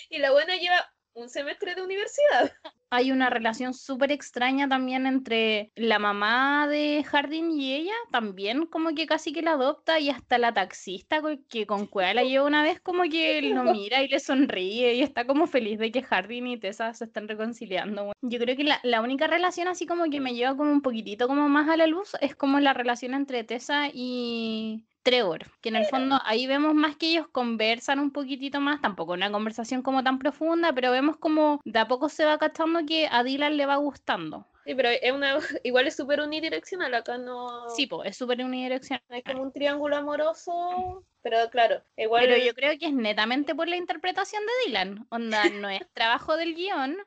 y 0.10 0.20
la 0.20 0.32
buena 0.32 0.56
lleva 0.58 0.86
un 1.16 1.30
semestre 1.30 1.76
de 1.76 1.82
universidad. 1.82 2.52
Hay 2.92 3.12
una 3.12 3.30
relación 3.30 3.74
súper 3.74 4.12
extraña 4.12 4.70
también 4.70 5.08
entre 5.08 5.72
la 5.76 5.98
mamá 5.98 6.68
de 6.68 7.04
Jardín 7.04 7.52
y 7.52 7.74
ella, 7.74 7.94
también 8.12 8.68
como 8.68 8.94
que 8.94 9.08
casi 9.08 9.34
que 9.34 9.42
la 9.42 9.54
adopta 9.54 10.00
y 10.00 10.10
hasta 10.10 10.38
la 10.38 10.54
taxista 10.54 11.22
que 11.50 11.66
con 11.66 11.88
cueva 11.88 12.14
la 12.14 12.24
lleva 12.24 12.46
una 12.46 12.64
vez 12.64 12.80
como 12.80 13.04
que 13.04 13.42
lo 13.42 13.64
mira 13.64 14.04
y 14.04 14.08
le 14.08 14.20
sonríe 14.20 14.94
y 14.94 15.02
está 15.02 15.26
como 15.26 15.48
feliz 15.48 15.80
de 15.80 15.92
que 15.92 16.04
Jardín 16.04 16.48
y 16.48 16.58
Tessa 16.58 16.94
se 16.94 17.06
están 17.06 17.28
reconciliando. 17.28 18.14
Yo 18.22 18.40
creo 18.40 18.56
que 18.56 18.64
la, 18.64 18.80
la, 18.84 19.02
única 19.02 19.28
relación 19.28 19.68
así 19.68 19.86
como 19.86 20.06
que 20.10 20.22
me 20.22 20.36
lleva 20.36 20.56
como 20.56 20.72
un 20.72 20.82
poquitito 20.82 21.28
como 21.28 21.50
más 21.50 21.68
a 21.70 21.78
la 21.78 21.88
luz 21.88 22.14
es 22.22 22.36
como 22.36 22.60
la 22.60 22.74
relación 22.74 23.14
entre 23.14 23.44
Tessa 23.44 23.90
y, 23.92 24.86
Trevor, 25.06 25.46
que 25.62 25.70
en 25.70 25.76
el 25.76 25.86
fondo 25.86 26.20
ahí 26.26 26.48
vemos 26.48 26.74
más 26.74 26.98
que 26.98 27.06
ellos 27.06 27.28
conversan 27.32 28.00
un 28.00 28.12
poquitito 28.12 28.60
más, 28.60 28.82
tampoco 28.82 29.14
una 29.14 29.32
conversación 29.32 29.84
como 29.84 30.04
tan 30.04 30.18
profunda, 30.18 30.74
pero 30.74 30.92
vemos 30.92 31.18
como 31.18 31.62
de 31.64 31.78
a 31.78 31.88
poco 31.88 32.10
se 32.10 32.26
va 32.26 32.40
cachando 32.40 32.80
que 32.88 33.08
a 33.12 33.24
Dylan 33.24 33.56
le 33.56 33.68
va 33.68 33.76
gustando. 33.76 34.48
Sí, 34.66 34.74
pero 34.74 34.90
es 34.90 35.12
una, 35.12 35.38
igual 35.64 35.86
es 35.86 35.96
súper 35.96 36.22
unidireccional, 36.22 36.92
acá 36.96 37.20
no... 37.20 37.70
Sí, 37.70 37.86
pues 37.86 38.10
es 38.10 38.18
súper 38.18 38.44
unidireccional. 38.44 39.04
Es 39.10 39.24
como 39.24 39.44
un 39.44 39.54
triángulo 39.54 39.96
amoroso, 39.96 41.06
pero 41.22 41.52
claro, 41.52 41.84
igual... 41.96 42.26
Pero 42.26 42.44
yo 42.44 42.56
creo 42.56 42.76
que 42.80 42.88
es 42.88 42.94
netamente 42.94 43.54
por 43.54 43.68
la 43.68 43.76
interpretación 43.76 44.42
de 44.42 44.66
Dylan, 44.66 45.06
onda, 45.12 45.48
no 45.50 45.70
es 45.70 45.82
trabajo 45.94 46.36
del 46.36 46.56
guion, 46.56 46.98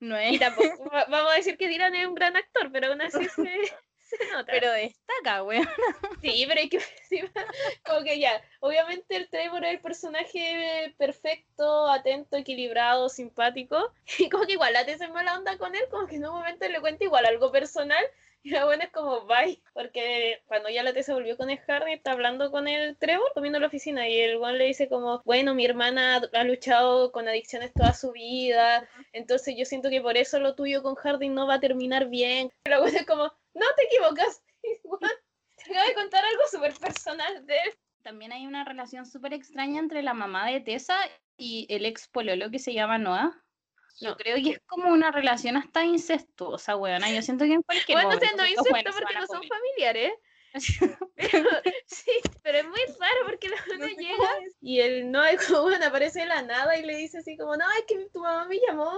no 0.00 0.18
es... 0.18 0.34
Y 0.34 0.38
tampoco, 0.38 0.90
vamos 1.08 1.32
a 1.32 1.36
decir 1.36 1.56
que 1.56 1.68
Dylan 1.68 1.94
es 1.94 2.06
un 2.06 2.14
gran 2.14 2.36
actor, 2.36 2.70
pero 2.70 2.88
aún 2.88 3.00
así 3.00 3.24
se... 3.34 3.48
Pero 4.46 4.70
destaca, 4.72 5.42
weón. 5.42 5.68
Sí, 6.22 6.44
pero 6.48 6.60
hay 6.60 6.68
que 6.68 6.80
como 7.84 8.02
que 8.02 8.18
ya, 8.18 8.42
obviamente 8.60 9.16
el 9.16 9.28
Trevor 9.28 9.64
es 9.64 9.72
el 9.74 9.80
personaje 9.80 10.94
perfecto, 10.98 11.88
atento, 11.88 12.36
equilibrado, 12.36 13.08
simpático, 13.08 13.92
y 14.18 14.28
como 14.28 14.46
que 14.46 14.52
igual 14.52 14.72
la 14.72 14.82
es 14.82 15.00
mala 15.10 15.36
onda 15.36 15.58
con 15.58 15.74
él, 15.74 15.82
como 15.90 16.06
que 16.06 16.16
en 16.16 16.26
un 16.26 16.32
momento 16.32 16.68
le 16.68 16.80
cuenta 16.80 17.04
igual 17.04 17.26
algo 17.26 17.52
personal, 17.52 18.04
y 18.42 18.50
la 18.50 18.64
buena 18.64 18.84
es 18.84 18.92
como, 18.92 19.26
bye, 19.26 19.60
porque 19.72 20.40
cuando 20.46 20.68
ya 20.68 20.82
la 20.82 20.92
Tessa 20.92 21.14
volvió 21.14 21.36
con 21.36 21.50
el 21.50 21.60
Harry, 21.66 21.94
está 21.94 22.12
hablando 22.12 22.50
con 22.50 22.68
el 22.68 22.96
Trevor, 22.96 23.30
comiendo 23.34 23.58
en 23.58 23.62
la 23.62 23.68
oficina, 23.68 24.08
y 24.08 24.20
el 24.20 24.38
Juan 24.38 24.58
le 24.58 24.66
dice 24.66 24.88
como, 24.88 25.22
bueno, 25.24 25.54
mi 25.54 25.64
hermana 25.64 26.22
ha 26.32 26.44
luchado 26.44 27.12
con 27.12 27.28
adicciones 27.28 27.72
toda 27.72 27.92
su 27.94 28.12
vida, 28.12 28.88
entonces 29.12 29.54
yo 29.56 29.64
siento 29.64 29.90
que 29.90 30.00
por 30.00 30.16
eso 30.16 30.38
lo 30.38 30.54
tuyo 30.54 30.82
con 30.82 30.94
Hardy 30.94 31.28
no 31.28 31.46
va 31.46 31.54
a 31.54 31.60
terminar 31.60 32.08
bien. 32.08 32.50
Y 32.66 32.70
la 32.70 32.80
buena 32.80 32.98
es 32.98 33.06
como, 33.06 33.24
no 33.54 33.66
te 33.76 33.84
equivocas, 33.84 34.42
te 34.62 35.72
acabo 35.72 35.88
de 35.88 35.94
contar 35.94 36.24
algo 36.24 36.42
súper 36.50 36.74
personal 36.74 37.46
de 37.46 37.54
él. 37.54 37.72
También 38.02 38.32
hay 38.32 38.46
una 38.46 38.64
relación 38.64 39.06
súper 39.06 39.34
extraña 39.34 39.80
entre 39.80 40.02
la 40.02 40.14
mamá 40.14 40.46
de 40.46 40.60
Tessa 40.60 40.96
y 41.36 41.66
el 41.68 41.84
ex 41.84 42.08
pololo 42.08 42.50
que 42.50 42.58
se 42.58 42.72
llama 42.72 42.98
Noah. 42.98 43.42
Yo 44.00 44.16
creo 44.16 44.36
que 44.36 44.50
es 44.50 44.60
como 44.66 44.90
una 44.90 45.10
relación 45.10 45.56
hasta 45.56 45.84
incestuosa, 45.84 46.76
weona. 46.76 47.10
Yo 47.10 47.22
siento 47.22 47.44
que 47.44 47.54
en 47.54 47.62
cualquier 47.62 47.96
bueno, 47.96 48.10
momento... 48.10 48.36
no 48.36 48.46
incesto 48.46 48.90
porque 48.92 49.14
no 49.14 49.26
son 49.26 49.42
familiares. 49.42 50.12
sí, 51.86 52.12
pero 52.42 52.58
es 52.58 52.64
muy 52.66 52.80
raro 52.98 53.26
porque 53.26 53.48
la 53.50 53.56
mamá 53.68 53.86
llega 53.86 54.30
y 54.60 54.80
el 54.80 55.10
no 55.10 55.22
es 55.24 55.46
como 55.46 55.64
bueno, 55.64 55.86
aparece 55.86 56.20
de 56.20 56.26
la 56.26 56.42
nada 56.42 56.76
y 56.78 56.84
le 56.84 56.96
dice 56.96 57.18
así 57.18 57.36
como, 57.36 57.56
no, 57.56 57.64
es 57.72 57.84
que 57.86 58.08
tu 58.12 58.20
mamá 58.20 58.46
me 58.46 58.58
llamó 58.66 58.92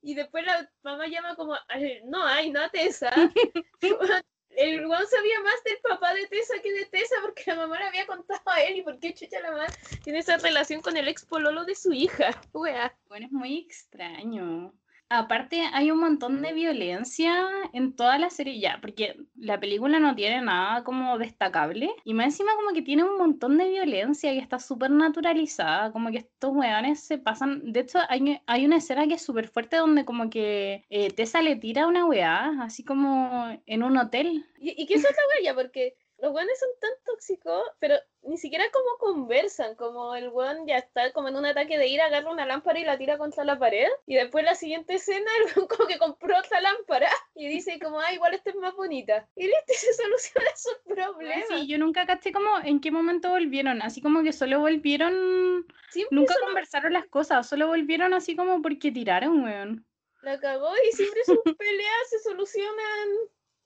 y 0.00 0.14
después 0.14 0.44
la 0.44 0.68
mamá 0.82 1.06
llama 1.06 1.34
como, 1.36 1.56
no, 2.04 2.26
ay, 2.26 2.50
no 2.50 2.68
Tessa. 2.70 3.10
el 4.50 4.86
Juan 4.86 5.06
sabía 5.06 5.40
más 5.40 5.64
del 5.64 5.78
papá 5.78 6.14
de 6.14 6.26
Tessa 6.26 6.54
que 6.62 6.72
de 6.72 6.86
Tessa 6.86 7.16
porque 7.22 7.44
la 7.46 7.56
mamá 7.56 7.78
le 7.78 7.86
había 7.86 8.06
contado 8.06 8.41
a 8.52 8.62
él 8.62 8.76
y 8.78 8.82
por 8.82 8.98
qué 8.98 9.14
chucha 9.14 9.40
la 9.40 9.50
mamá 9.50 9.66
tiene 10.04 10.20
esa 10.20 10.36
relación 10.36 10.80
con 10.80 10.96
el 10.96 11.08
ex 11.08 11.24
pololo 11.24 11.64
de 11.64 11.74
su 11.74 11.92
hija. 11.92 12.30
Bueno, 12.52 13.26
es 13.26 13.32
muy 13.32 13.58
extraño. 13.58 14.72
Aparte, 15.14 15.60
hay 15.74 15.90
un 15.90 16.00
montón 16.00 16.40
de 16.40 16.54
violencia 16.54 17.46
en 17.74 17.94
toda 17.94 18.16
la 18.16 18.30
serie 18.30 18.58
ya, 18.58 18.78
porque 18.80 19.14
la 19.36 19.60
película 19.60 19.98
no 19.98 20.14
tiene 20.14 20.40
nada 20.40 20.84
como 20.84 21.18
destacable. 21.18 21.90
Y 22.04 22.14
más 22.14 22.28
encima, 22.28 22.54
como 22.54 22.72
que 22.72 22.80
tiene 22.80 23.04
un 23.04 23.18
montón 23.18 23.58
de 23.58 23.68
violencia 23.68 24.32
y 24.32 24.38
está 24.38 24.58
súper 24.58 24.90
naturalizada. 24.90 25.92
Como 25.92 26.10
que 26.10 26.16
estos 26.16 26.52
weones 26.54 27.00
se 27.00 27.18
pasan. 27.18 27.72
De 27.72 27.80
hecho, 27.80 27.98
hay, 28.08 28.40
hay 28.46 28.64
una 28.64 28.76
escena 28.76 29.06
que 29.06 29.14
es 29.14 29.22
súper 29.22 29.48
fuerte 29.48 29.76
donde, 29.76 30.06
como 30.06 30.30
que 30.30 30.86
eh, 30.88 31.10
Tessa 31.10 31.42
le 31.42 31.56
tira 31.56 31.86
una 31.86 32.06
weá, 32.06 32.62
así 32.62 32.82
como 32.82 33.54
en 33.66 33.82
un 33.82 33.98
hotel. 33.98 34.46
¿Y, 34.58 34.82
y 34.82 34.86
qué 34.86 34.94
es 34.94 35.04
esa 35.04 35.20
weá? 35.42 35.54
Porque 35.54 35.94
los 36.22 36.32
weones 36.32 36.56
son 36.56 36.68
tan 36.80 36.92
tóxicos, 37.04 37.64
pero 37.80 37.96
ni 38.22 38.38
siquiera 38.38 38.64
como 38.70 39.12
conversan, 39.12 39.74
como 39.74 40.14
el 40.14 40.28
weón 40.28 40.68
ya 40.68 40.78
está 40.78 41.12
como 41.12 41.26
en 41.26 41.34
un 41.34 41.44
ataque 41.44 41.76
de 41.76 41.88
ira, 41.88 42.06
agarra 42.06 42.30
una 42.30 42.46
lámpara 42.46 42.78
y 42.78 42.84
la 42.84 42.96
tira 42.96 43.18
contra 43.18 43.42
la 43.42 43.58
pared, 43.58 43.88
y 44.06 44.14
después 44.14 44.44
la 44.44 44.54
siguiente 44.54 44.94
escena 44.94 45.28
el 45.40 45.46
weón 45.46 45.66
como 45.66 45.88
que 45.88 45.98
compró 45.98 46.38
otra 46.38 46.60
lámpara 46.60 47.10
y 47.34 47.48
dice 47.48 47.80
como, 47.80 47.98
ah, 47.98 48.12
igual 48.14 48.34
esta 48.34 48.50
es 48.50 48.56
más 48.56 48.72
bonita. 48.76 49.28
Y 49.34 49.46
listo, 49.46 49.72
se 49.74 49.92
soluciona 50.02 50.50
su 50.54 50.70
problema. 50.86 51.44
Sí, 51.48 51.66
yo 51.66 51.76
nunca 51.78 52.06
caché 52.06 52.32
como 52.32 52.56
en 52.62 52.80
qué 52.80 52.92
momento 52.92 53.30
volvieron, 53.30 53.82
así 53.82 54.00
como 54.00 54.22
que 54.22 54.32
solo 54.32 54.60
volvieron, 54.60 55.66
nunca 56.12 56.34
conversaron 56.44 56.92
las 56.92 57.06
cosas, 57.06 57.48
solo 57.48 57.66
volvieron 57.66 58.14
así 58.14 58.36
como 58.36 58.62
porque 58.62 58.92
tiraron, 58.92 59.42
weón. 59.42 59.84
La 60.22 60.38
cagó 60.38 60.70
y 60.88 60.92
siempre 60.92 61.24
sus 61.24 61.38
peleas 61.58 62.10
se 62.10 62.20
solucionan 62.20 63.08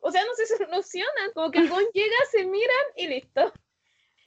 o 0.00 0.10
sea, 0.10 0.24
no 0.24 0.34
se 0.34 0.46
solucionan. 0.46 1.32
Como 1.34 1.50
que 1.50 1.58
el 1.58 1.68
llega, 1.68 2.16
se 2.30 2.44
miran 2.44 2.86
y 2.96 3.08
listo. 3.08 3.52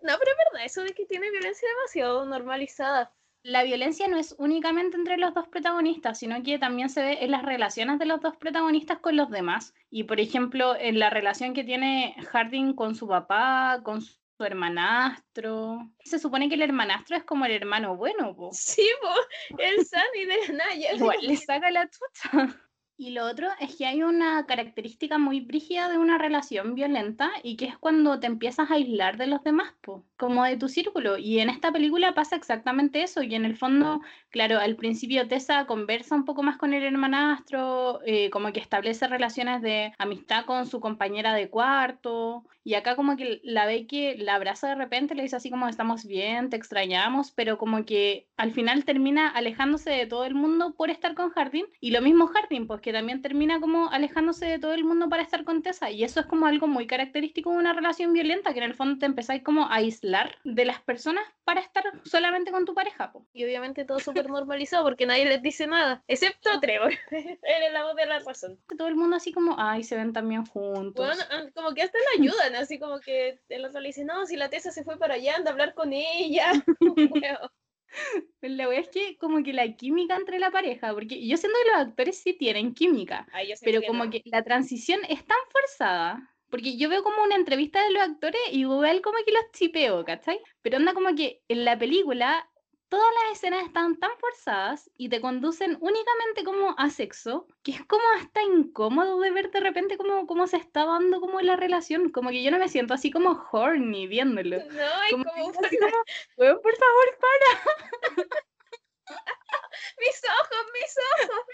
No, 0.01 0.15
pero 0.17 0.31
es 0.31 0.37
verdad, 0.51 0.65
eso 0.65 0.81
de 0.83 0.93
que 0.93 1.05
tiene 1.05 1.29
violencia 1.29 1.67
demasiado 1.69 2.25
normalizada. 2.25 3.13
La 3.41 3.63
violencia 3.63 4.07
no 4.07 4.17
es 4.17 4.35
únicamente 4.37 4.97
entre 4.97 5.17
los 5.17 5.33
dos 5.33 5.47
protagonistas, 5.47 6.19
sino 6.19 6.43
que 6.43 6.59
también 6.59 6.89
se 6.89 7.01
ve 7.01 7.17
en 7.21 7.31
las 7.31 7.43
relaciones 7.43 7.97
de 7.97 8.05
los 8.05 8.19
dos 8.21 8.35
protagonistas 8.37 8.99
con 8.99 9.15
los 9.15 9.29
demás. 9.29 9.73
Y 9.89 10.03
por 10.03 10.19
ejemplo, 10.19 10.75
en 10.75 10.99
la 10.99 11.09
relación 11.09 11.53
que 11.53 11.63
tiene 11.63 12.15
Harding 12.31 12.73
con 12.73 12.95
su 12.95 13.07
papá, 13.07 13.79
con 13.83 14.01
su 14.01 14.19
hermanastro. 14.39 15.89
Se 16.03 16.19
supone 16.19 16.49
que 16.49 16.55
el 16.55 16.61
hermanastro 16.61 17.17
es 17.17 17.23
como 17.23 17.45
el 17.45 17.51
hermano 17.51 17.95
bueno, 17.95 18.35
po. 18.35 18.49
Sí, 18.53 18.89
po, 19.01 19.57
el 19.57 19.85
Sunny 19.85 20.25
de 20.25 20.47
la 20.47 20.65
Naya. 20.65 20.93
Igual 20.93 21.17
le 21.21 21.37
saca 21.37 21.71
la 21.71 21.89
chucha. 21.89 22.68
Y 22.99 23.09
lo 23.11 23.25
otro 23.25 23.47
es 23.59 23.75
que 23.77 23.87
hay 23.87 24.03
una 24.03 24.45
característica 24.45 25.17
muy 25.17 25.41
brígida 25.41 25.89
de 25.89 25.97
una 25.97 26.19
relación 26.19 26.75
violenta 26.75 27.31
y 27.41 27.57
que 27.57 27.65
es 27.65 27.75
cuando 27.79 28.19
te 28.19 28.27
empiezas 28.27 28.69
a 28.69 28.75
aislar 28.75 29.17
de 29.17 29.25
los 29.25 29.43
demás, 29.43 29.73
po. 29.81 30.05
Como 30.19 30.43
de 30.43 30.57
tu 30.57 30.67
círculo. 30.67 31.17
Y 31.17 31.39
en 31.39 31.49
esta 31.49 31.71
película 31.71 32.13
pasa 32.13 32.35
exactamente 32.35 33.01
eso. 33.01 33.23
Y 33.23 33.33
en 33.35 33.45
el 33.45 33.55
fondo, 33.55 34.01
claro, 34.29 34.59
al 34.59 34.75
principio 34.75 35.27
Tessa 35.29 35.65
conversa 35.65 36.13
un 36.13 36.25
poco 36.25 36.43
más 36.43 36.57
con 36.57 36.73
el 36.73 36.83
hermanastro, 36.83 38.01
eh, 38.05 38.29
como 38.29 38.51
que 38.51 38.59
establece 38.59 39.07
relaciones 39.07 39.61
de 39.61 39.93
amistad 39.97 40.43
con 40.43 40.67
su 40.67 40.81
compañera 40.81 41.33
de 41.33 41.49
cuarto. 41.49 42.43
Y 42.65 42.73
acá 42.73 42.97
como 42.97 43.15
que 43.15 43.39
la 43.43 43.65
ve 43.65 43.87
que 43.87 44.17
la 44.17 44.35
abraza 44.35 44.67
de 44.67 44.75
repente, 44.75 45.15
le 45.15 45.23
dice 45.23 45.37
así 45.37 45.49
como 45.49 45.69
estamos 45.69 46.05
bien, 46.05 46.49
te 46.49 46.57
extrañamos, 46.57 47.31
pero 47.31 47.57
como 47.57 47.85
que 47.85 48.27
al 48.35 48.51
final 48.51 48.83
termina 48.83 49.29
alejándose 49.29 49.89
de 49.89 50.05
todo 50.05 50.25
el 50.25 50.35
mundo 50.35 50.75
por 50.75 50.89
estar 50.89 51.15
con 51.15 51.29
Hardin. 51.29 51.65
Y 51.79 51.91
lo 51.91 52.01
mismo 52.01 52.27
Hardin, 52.27 52.67
pues 52.67 52.81
que 52.81 52.91
también 52.91 53.21
termina 53.21 53.61
como 53.61 53.89
alejándose 53.89 54.45
de 54.45 54.59
todo 54.59 54.73
el 54.73 54.83
mundo 54.83 55.07
para 55.07 55.23
estar 55.23 55.45
con 55.45 55.63
Tessa. 55.63 55.89
Y 55.89 56.03
eso 56.03 56.19
es 56.19 56.25
como 56.25 56.45
algo 56.45 56.67
muy 56.67 56.87
característico 56.87 57.51
de 57.51 57.57
una 57.57 57.71
relación 57.71 58.11
violenta, 58.11 58.51
que 58.51 58.59
en 58.59 58.65
el 58.65 58.75
fondo 58.75 58.99
te 58.99 59.05
empezáis 59.05 59.41
como 59.43 59.63
a 59.63 59.75
aislar 59.75 60.08
de 60.43 60.65
las 60.65 60.81
personas 60.81 61.23
para 61.43 61.61
estar 61.61 61.83
solamente 62.03 62.51
con 62.51 62.65
tu 62.65 62.73
pareja. 62.73 63.11
Y 63.33 63.43
obviamente 63.43 63.85
todo 63.85 63.99
súper 63.99 64.29
normalizado 64.29 64.83
porque 64.83 65.05
nadie 65.05 65.25
les 65.25 65.41
dice 65.41 65.67
nada, 65.67 66.03
excepto 66.07 66.59
Trevor. 66.59 66.93
Él 67.11 67.63
es 67.63 67.73
la 67.73 67.83
voz 67.83 67.95
de 67.95 68.05
la 68.05 68.19
razón. 68.19 68.59
Todo 68.77 68.87
el 68.87 68.95
mundo 68.95 69.15
así 69.15 69.31
como, 69.31 69.55
ay, 69.57 69.83
se 69.83 69.95
ven 69.95 70.13
también 70.13 70.45
juntos. 70.45 71.05
Bueno, 71.05 71.23
ah, 71.31 71.49
como 71.53 71.73
que 71.73 71.83
hasta 71.83 71.97
le 71.97 72.23
ayudan, 72.23 72.55
así 72.55 72.79
como 72.79 72.99
que 72.99 73.39
el 73.49 73.65
otro 73.65 73.79
le 73.79 73.87
dice, 73.87 74.05
no, 74.05 74.25
si 74.25 74.35
la 74.35 74.49
Tessa 74.49 74.71
se 74.71 74.83
fue 74.83 74.97
para 74.97 75.15
allá, 75.15 75.35
anda 75.35 75.49
a 75.49 75.53
hablar 75.53 75.73
con 75.73 75.93
ella. 75.93 76.51
La 78.41 78.69
wea 78.69 78.79
es 78.79 78.89
que 78.89 79.17
como 79.17 79.43
que 79.43 79.53
la 79.53 79.75
química 79.75 80.15
entre 80.15 80.39
la 80.39 80.51
pareja, 80.51 80.93
porque 80.93 81.25
yo 81.25 81.37
siento 81.37 81.57
que 81.63 81.71
los 81.71 81.87
actores 81.87 82.17
sí 82.17 82.33
tienen 82.33 82.73
química, 82.73 83.27
pero 83.61 83.81
como 83.81 84.09
que 84.09 84.21
la 84.25 84.43
transición 84.43 85.01
es 85.09 85.25
tan 85.25 85.37
forzada 85.51 86.35
porque 86.49 86.77
yo 86.77 86.89
veo 86.89 87.03
como 87.03 87.23
una 87.23 87.35
entrevista 87.35 87.83
de 87.83 87.91
los 87.91 88.03
actores 88.03 88.41
y 88.51 88.61
igual 88.61 89.01
como 89.01 89.17
que 89.25 89.31
los 89.31 89.51
chipeo, 89.53 90.03
¿cachai? 90.05 90.39
Pero 90.61 90.77
anda 90.77 90.93
como 90.93 91.15
que 91.15 91.41
en 91.47 91.65
la 91.65 91.77
película 91.77 92.49
todas 92.89 93.13
las 93.23 93.37
escenas 93.37 93.65
están 93.65 93.97
tan 93.97 94.11
forzadas 94.17 94.89
y 94.97 95.09
te 95.09 95.21
conducen 95.21 95.77
únicamente 95.79 96.43
como 96.43 96.75
a 96.77 96.89
sexo, 96.89 97.47
que 97.63 97.71
es 97.71 97.85
como 97.85 98.03
hasta 98.17 98.41
incómodo 98.41 99.19
de 99.19 99.31
ver 99.31 99.51
de 99.51 99.59
repente 99.59 99.97
cómo, 99.97 100.25
cómo 100.25 100.47
se 100.47 100.57
está 100.57 100.85
dando 100.85 101.21
como 101.21 101.39
la 101.41 101.55
relación, 101.55 102.09
como 102.09 102.31
que 102.31 102.43
yo 102.43 102.51
no 102.51 102.57
me 102.57 102.67
siento 102.67 102.95
así 102.95 103.11
como 103.11 103.47
horny 103.51 104.07
viéndolo. 104.07 104.57
No, 104.57 104.83
hay 105.01 105.11
como, 105.11 105.23
como, 105.23 105.51
por 106.61 106.75
favor, 106.75 107.17
para. 107.21 107.49
mis 109.99 110.21
ojos, 110.25 110.65
mis 110.73 110.95
ojos. 111.13 111.45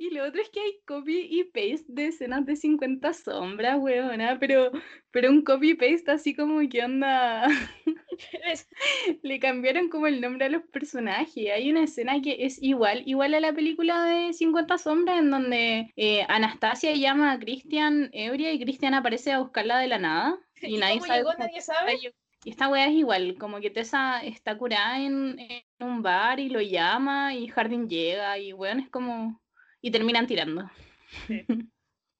Y 0.00 0.08
lo 0.14 0.26
otro 0.26 0.40
es 0.40 0.48
que 0.48 0.60
hay 0.60 0.80
copy 0.86 1.28
y 1.30 1.44
paste 1.44 1.84
de 1.88 2.06
escenas 2.06 2.46
de 2.46 2.56
50 2.56 3.12
sombras, 3.12 3.78
weona, 3.78 4.38
pero, 4.40 4.72
pero 5.10 5.28
un 5.28 5.42
copy 5.42 5.74
paste 5.74 6.10
así 6.10 6.34
como 6.34 6.66
que 6.70 6.82
onda. 6.82 7.46
Le 9.22 9.38
cambiaron 9.38 9.90
como 9.90 10.06
el 10.06 10.22
nombre 10.22 10.46
a 10.46 10.48
los 10.48 10.62
personajes. 10.62 11.52
Hay 11.52 11.70
una 11.70 11.82
escena 11.84 12.22
que 12.22 12.46
es 12.46 12.62
igual, 12.62 13.02
igual 13.04 13.34
a 13.34 13.40
la 13.40 13.52
película 13.52 14.06
de 14.06 14.32
50 14.32 14.78
sombras, 14.78 15.18
en 15.18 15.30
donde 15.30 15.92
eh, 15.96 16.24
Anastasia 16.28 16.94
llama 16.94 17.32
a 17.32 17.38
Christian 17.38 18.08
ebria 18.14 18.54
y 18.54 18.60
Christian 18.60 18.94
aparece 18.94 19.32
a 19.32 19.40
buscarla 19.40 19.80
de 19.80 19.88
la 19.88 19.98
nada. 19.98 20.38
Y, 20.62 20.78
nadie 20.78 21.00
sabe. 21.00 21.24
nadie 21.38 21.60
sabe. 21.60 21.98
Y 22.42 22.50
esta 22.50 22.68
wea 22.68 22.86
es 22.86 22.92
igual, 22.92 23.36
como 23.38 23.60
que 23.60 23.68
Tessa 23.68 24.24
está 24.24 24.56
curada 24.56 24.98
en, 24.98 25.38
en, 25.38 25.62
un 25.78 26.02
bar 26.02 26.40
y 26.40 26.48
lo 26.48 26.62
llama 26.62 27.34
y 27.34 27.48
Hardin 27.48 27.88
llega 27.88 28.38
y 28.38 28.54
weón 28.54 28.80
es 28.80 28.88
como 28.88 29.40
y 29.80 29.90
terminan 29.90 30.26
tirando. 30.26 30.70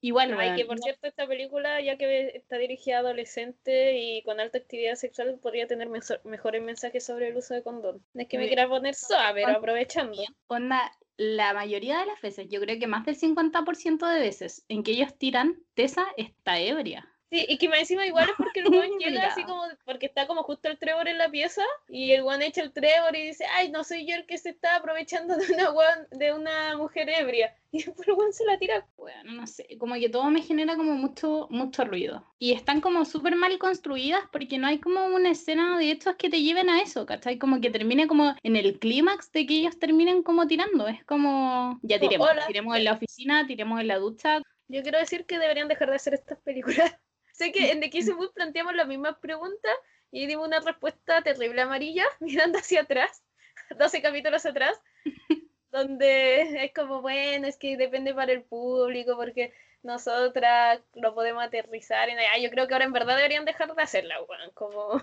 Igual, 0.01 0.35
Ay, 0.39 0.57
que 0.57 0.65
por 0.65 0.79
cierto, 0.79 1.07
esta 1.07 1.27
película, 1.27 1.81
ya 1.81 1.97
que 1.97 2.29
está 2.35 2.57
dirigida 2.57 2.97
a 2.97 3.01
adolescentes 3.01 3.95
y 3.97 4.23
con 4.23 4.41
alta 4.41 4.59
actividad 4.59 4.95
sexual, 4.95 5.39
podría 5.41 5.67
tener 5.67 5.89
mejores 6.25 6.63
mensajes 6.63 7.05
sobre 7.05 7.29
el 7.29 7.37
uso 7.37 7.55
de 7.55 7.63
condón. 7.63 8.05
No 8.15 8.23
es 8.23 8.29
que 8.29 8.39
me 8.39 8.47
quiera 8.47 8.69
poner 8.69 8.95
suave, 8.95 9.43
pero 9.45 9.59
aprovechando. 9.59 10.23
Onda, 10.49 10.91
la 11.17 11.53
mayoría 11.53 11.99
de 11.99 12.07
las 12.07 12.21
veces, 12.23 12.49
yo 12.49 12.61
creo 12.61 12.79
que 12.79 12.87
más 12.87 13.05
del 13.05 13.19
50% 13.19 14.11
de 14.11 14.21
veces 14.21 14.65
en 14.69 14.83
que 14.83 14.93
ellos 14.93 15.17
tiran, 15.19 15.59
Tessa 15.75 16.07
está 16.17 16.59
ebria. 16.59 17.07
Sí, 17.31 17.47
y 17.49 17.59
que 17.59 17.69
me 17.69 17.79
encima 17.79 18.05
igual 18.07 18.29
es 18.29 18.35
porque 18.37 18.61
el 18.61 18.69
weón 18.91 18.99
llega 18.99 19.29
así 19.29 19.45
como, 19.45 19.63
porque 19.85 20.07
está 20.07 20.27
como 20.27 20.43
justo 20.43 20.69
el 20.69 20.79
Trevor 20.79 21.07
en 21.07 21.17
la 21.17 21.31
pieza, 21.31 21.63
y 21.89 22.11
el 22.11 22.25
weón 22.25 22.43
echa 22.43 22.61
el 22.61 22.73
Trevor 22.73 23.15
y 23.15 23.29
dice, 23.29 23.45
ay, 23.57 23.71
no 23.71 23.85
soy 23.85 24.05
yo 24.05 24.17
el 24.17 24.27
que 24.27 24.37
se 24.37 24.51
está 24.51 24.77
aprovechando 24.77 25.37
de 25.37 25.47
una 25.53 26.09
de 26.11 26.33
una 26.33 26.77
mujer 26.77 27.09
ebria. 27.09 27.55
Y 27.73 27.85
después 27.85 28.09
el 28.09 28.15
weón 28.15 28.33
se 28.33 28.45
la 28.47 28.59
tira. 28.59 28.85
Bueno, 28.97 29.31
no 29.31 29.47
sé, 29.47 29.65
como 29.79 29.95
que 29.95 30.09
todo 30.09 30.29
me 30.29 30.43
genera 30.43 30.75
como 30.75 30.95
mucho, 30.95 31.47
mucho 31.51 31.85
ruido. 31.85 32.27
Y 32.41 32.51
están 32.51 32.81
como 32.81 33.05
súper 33.05 33.37
mal 33.37 33.57
construidas 33.59 34.23
porque 34.33 34.59
no 34.59 34.67
hay 34.67 34.81
como 34.81 35.07
una 35.07 35.31
escena 35.31 35.79
de 35.79 35.93
estos 35.93 36.17
que 36.17 36.29
te 36.29 36.43
lleven 36.43 36.69
a 36.69 36.83
eso, 36.83 37.07
¿cachai? 37.07 37.39
Como 37.39 37.61
que 37.61 37.71
termine 37.71 38.09
como 38.09 38.35
en 38.43 38.57
el 38.57 38.81
clímax 38.81 39.31
de 39.31 39.47
que 39.47 39.55
ellos 39.55 39.79
terminen 39.79 40.25
como 40.25 40.49
tirando. 40.49 40.89
Es 40.89 41.05
como, 41.05 41.79
ya 41.83 42.01
tiremos, 42.01 42.29
tiremos 42.49 42.77
en 42.77 42.83
la 42.83 42.95
oficina, 42.95 43.47
tiremos 43.47 43.81
en 43.81 43.87
la 43.87 43.99
ducha. 43.99 44.43
Yo 44.67 44.83
quiero 44.83 44.99
decir 44.99 45.25
que 45.27 45.39
deberían 45.39 45.69
dejar 45.69 45.91
de 45.91 45.97
hacer 45.97 46.15
estas 46.15 46.41
películas. 46.41 46.93
Sé 47.41 47.53
que 47.53 47.71
en 47.71 47.81
The 47.81 47.89
Kissing 47.89 48.19
Booth 48.19 48.35
planteamos 48.35 48.75
las 48.75 48.87
mismas 48.87 49.17
preguntas 49.17 49.73
y 50.11 50.27
dimos 50.27 50.47
una 50.47 50.61
respuesta 50.61 51.23
terrible 51.23 51.63
amarilla, 51.63 52.05
mirando 52.21 52.59
hacia 52.59 52.83
atrás, 52.83 53.23
12 53.79 54.03
capítulos 54.03 54.45
atrás, 54.45 54.79
donde 55.73 56.67
es 56.67 56.75
como, 56.75 57.01
bueno, 57.01 57.47
es 57.47 57.57
que 57.57 57.79
depende 57.79 58.13
para 58.13 58.33
el 58.33 58.43
público, 58.43 59.17
porque 59.17 59.55
nosotras 59.83 60.83
lo 60.93 61.15
podemos 61.15 61.43
aterrizar. 61.43 62.11
Y, 62.11 62.43
yo 62.43 62.51
creo 62.51 62.69
que 62.69 62.75
ahora 62.75 62.85
en 62.85 62.93
verdad 62.93 63.17
deberían 63.17 63.47
dejar 63.47 63.75
de 63.75 63.83
hacerla, 63.83 64.21
weón. 64.21 64.51
Como, 64.53 65.01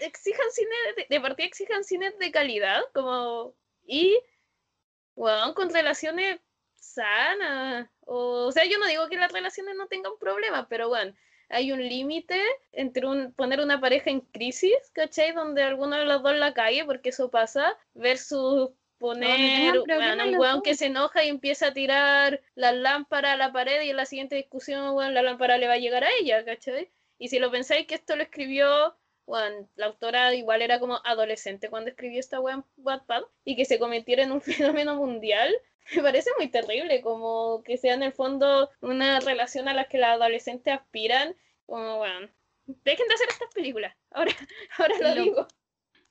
exijan 0.00 0.50
cine, 0.50 0.74
de, 0.96 1.06
de 1.08 1.20
partida 1.20 1.46
exijan 1.46 1.84
cine 1.84 2.10
de 2.10 2.32
calidad, 2.32 2.82
como, 2.92 3.54
y, 3.86 4.20
weón, 5.14 5.54
con 5.54 5.72
relaciones 5.72 6.40
sanas. 6.74 7.88
O, 8.00 8.46
o 8.46 8.50
sea, 8.50 8.64
yo 8.64 8.80
no 8.80 8.86
digo 8.88 9.08
que 9.08 9.16
las 9.16 9.30
relaciones 9.30 9.76
no 9.76 9.86
tengan 9.86 10.18
problemas, 10.18 10.66
pero 10.68 10.88
bueno, 10.88 11.14
hay 11.52 11.70
un 11.70 11.86
límite 11.86 12.40
entre 12.72 13.06
un, 13.06 13.32
poner 13.34 13.60
una 13.60 13.80
pareja 13.80 14.10
en 14.10 14.20
crisis, 14.20 14.74
¿cachai? 14.92 15.32
Donde 15.32 15.62
alguno 15.62 15.96
de 15.96 16.06
los 16.06 16.22
dos 16.22 16.34
la 16.34 16.54
cae, 16.54 16.84
porque 16.84 17.10
eso 17.10 17.30
pasa, 17.30 17.76
versus 17.94 18.70
poner 18.98 19.78
un 19.78 20.38
weón 20.38 20.62
que 20.62 20.74
se 20.74 20.86
enoja 20.86 21.24
y 21.24 21.28
empieza 21.28 21.68
a 21.68 21.72
tirar 21.74 22.40
la 22.54 22.72
lámpara 22.72 23.32
a 23.32 23.36
la 23.36 23.52
pared 23.52 23.82
y 23.82 23.90
en 23.90 23.96
la 23.96 24.06
siguiente 24.06 24.36
discusión, 24.36 24.96
la 25.12 25.22
lámpara 25.22 25.58
le 25.58 25.68
va 25.68 25.74
a 25.74 25.78
llegar 25.78 26.04
a 26.04 26.10
ella, 26.20 26.44
¿cachai? 26.44 26.90
Y 27.18 27.28
si 27.28 27.38
lo 27.38 27.50
pensáis 27.50 27.86
que 27.86 27.96
esto 27.96 28.16
lo 28.16 28.22
escribió, 28.22 28.96
bueno, 29.26 29.68
la 29.76 29.86
autora 29.86 30.34
igual 30.34 30.62
era 30.62 30.78
como 30.78 31.00
adolescente 31.04 31.68
cuando 31.68 31.90
escribió 31.90 32.20
esta 32.20 32.40
weón 32.40 32.64
Wattpad 32.76 33.22
y 33.44 33.56
que 33.56 33.64
se 33.64 33.78
convirtiera 33.78 34.22
en 34.22 34.32
un 34.32 34.40
fenómeno 34.80 34.96
mundial, 34.96 35.52
me 35.94 36.02
parece 36.02 36.30
muy 36.38 36.48
terrible, 36.48 37.00
como 37.02 37.62
que 37.64 37.76
sea 37.76 37.94
en 37.94 38.02
el 38.02 38.12
fondo 38.12 38.70
una 38.80 39.20
relación 39.20 39.68
a 39.68 39.74
la 39.74 39.84
que 39.84 39.98
los 39.98 40.08
adolescentes 40.08 40.74
aspiran, 40.74 41.34
como, 41.66 41.98
bueno, 41.98 42.28
dejen 42.66 43.08
de 43.08 43.14
hacer 43.14 43.28
estas 43.28 43.52
películas, 43.54 43.94
ahora, 44.10 44.32
ahora 44.78 44.98
lo, 45.00 45.22
digo. 45.22 45.48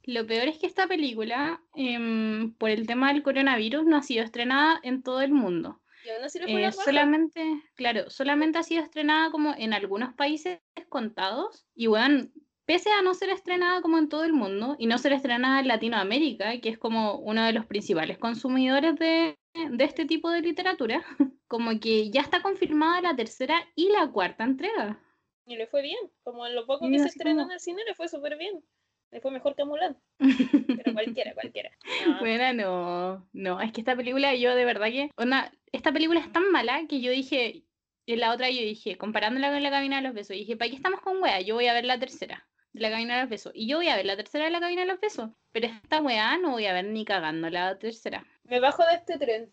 Lo 0.03 0.25
peor 0.25 0.47
es 0.47 0.57
que 0.57 0.67
esta 0.67 0.87
película, 0.87 1.61
em, 1.75 2.53
por 2.55 2.69
el 2.69 2.87
tema 2.87 3.13
del 3.13 3.23
coronavirus, 3.23 3.85
no 3.85 3.97
ha 3.97 4.03
sido 4.03 4.23
estrenada 4.23 4.79
en 4.83 5.03
todo 5.03 5.21
el 5.21 5.31
mundo. 5.31 5.79
Eh, 6.03 6.71
solamente, 6.71 7.61
claro, 7.75 8.09
solamente 8.09 8.57
ha 8.57 8.63
sido 8.63 8.83
estrenada 8.83 9.29
como 9.29 9.53
en 9.55 9.73
algunos 9.73 10.13
países 10.13 10.59
contados. 10.89 11.65
Y 11.75 11.87
bueno, 11.87 12.27
pese 12.71 12.89
a 12.89 13.01
no 13.01 13.13
ser 13.13 13.29
estrenada 13.31 13.81
como 13.81 13.97
en 13.97 14.07
todo 14.07 14.23
el 14.23 14.31
mundo 14.31 14.77
y 14.79 14.87
no 14.87 14.97
ser 14.97 15.11
estrenada 15.11 15.59
en 15.59 15.67
Latinoamérica, 15.67 16.57
que 16.61 16.69
es 16.69 16.77
como 16.77 17.17
uno 17.17 17.43
de 17.43 17.51
los 17.51 17.65
principales 17.65 18.17
consumidores 18.17 18.97
de, 18.97 19.37
de 19.71 19.83
este 19.83 20.05
tipo 20.05 20.29
de 20.29 20.39
literatura, 20.39 21.03
como 21.49 21.77
que 21.81 22.09
ya 22.11 22.21
está 22.21 22.41
confirmada 22.41 23.01
la 23.01 23.13
tercera 23.13 23.61
y 23.75 23.89
la 23.89 24.09
cuarta 24.09 24.45
entrega. 24.45 24.97
Y 25.45 25.57
le 25.57 25.67
fue 25.67 25.81
bien, 25.81 25.99
como 26.23 26.47
en 26.47 26.55
lo 26.55 26.65
poco 26.65 26.89
que 26.89 26.97
se 26.97 27.09
estrenó 27.09 27.41
en 27.41 27.51
el 27.51 27.59
cine 27.59 27.83
le 27.85 27.93
fue 27.93 28.07
súper 28.07 28.37
bien. 28.37 28.63
Le 29.11 29.19
fue 29.19 29.31
mejor 29.31 29.53
que 29.53 29.65
Mulan. 29.65 29.97
Pero 30.17 30.93
cualquiera, 30.93 31.33
cualquiera. 31.33 31.71
Bueno, 32.21 32.53
no, 32.53 33.27
no, 33.33 33.59
es 33.59 33.73
que 33.73 33.81
esta 33.81 33.97
película 33.97 34.33
yo 34.35 34.55
de 34.55 34.63
verdad 34.63 34.87
que, 34.87 35.09
onda, 35.17 35.51
esta 35.73 35.91
película 35.91 36.21
es 36.21 36.31
tan 36.31 36.49
mala 36.53 36.87
que 36.87 37.01
yo 37.01 37.11
dije, 37.11 37.65
en 38.05 38.19
la 38.21 38.31
otra 38.31 38.49
yo 38.49 38.61
dije, 38.61 38.97
comparándola 38.97 39.51
con 39.51 39.61
la 39.61 39.71
cabina 39.71 39.97
de 39.97 40.03
los 40.03 40.13
besos, 40.13 40.37
dije, 40.37 40.55
¿para 40.55 40.69
qué 40.69 40.77
estamos 40.77 41.01
con 41.01 41.21
wea? 41.21 41.41
Yo 41.41 41.55
voy 41.55 41.67
a 41.67 41.73
ver 41.73 41.83
la 41.83 41.99
tercera 41.99 42.47
de 42.73 42.81
la 42.81 42.89
cabina 42.89 43.15
de 43.15 43.21
los 43.21 43.29
besos. 43.29 43.51
Y 43.55 43.67
yo 43.67 43.77
voy 43.77 43.89
a 43.89 43.95
ver 43.95 44.05
la 44.05 44.15
tercera 44.15 44.45
de 44.45 44.51
la 44.51 44.59
cabina 44.59 44.81
de 44.81 44.87
los 44.87 44.99
besos. 44.99 45.29
Pero 45.51 45.67
esta 45.67 46.01
weá 46.01 46.37
no 46.37 46.51
voy 46.51 46.65
a 46.65 46.73
ver 46.73 46.85
ni 46.85 47.05
cagando 47.05 47.49
la 47.49 47.77
tercera. 47.77 48.25
Me 48.43 48.59
bajo 48.59 48.83
de 48.85 48.95
este 48.95 49.17
tren. 49.17 49.51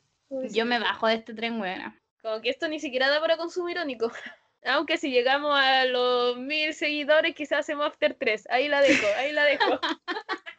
Yo 0.50 0.64
me 0.64 0.78
bajo 0.78 1.06
de 1.06 1.14
este 1.14 1.34
tren, 1.34 1.60
weá. 1.60 1.94
Como 2.22 2.40
que 2.40 2.50
esto 2.50 2.68
ni 2.68 2.80
siquiera 2.80 3.08
da 3.08 3.20
para 3.20 3.36
consumo 3.36 3.68
irónico. 3.68 4.10
Aunque 4.64 4.96
si 4.96 5.10
llegamos 5.10 5.56
a 5.58 5.84
los 5.84 6.36
mil 6.36 6.74
seguidores, 6.74 7.34
quizás 7.34 7.60
hacemos 7.60 7.86
After 7.86 8.14
3. 8.14 8.48
Ahí 8.50 8.68
la 8.68 8.80
dejo, 8.80 9.06
ahí 9.16 9.32
la 9.32 9.44
dejo. 9.44 9.80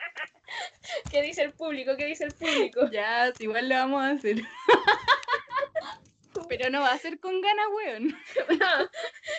¿Qué 1.12 1.22
dice 1.22 1.44
el 1.44 1.54
público? 1.54 1.96
¿Qué 1.98 2.06
dice 2.06 2.26
el 2.26 2.34
público? 2.34 2.90
Ya, 2.92 3.32
igual 3.40 3.70
lo 3.70 3.76
vamos 3.76 4.04
a 4.04 4.10
hacer. 4.12 4.38
Pero 6.48 6.70
no 6.70 6.82
va 6.82 6.92
a 6.92 6.98
ser 6.98 7.20
con 7.20 7.42
ganas, 7.42 7.66
weón. 7.76 8.18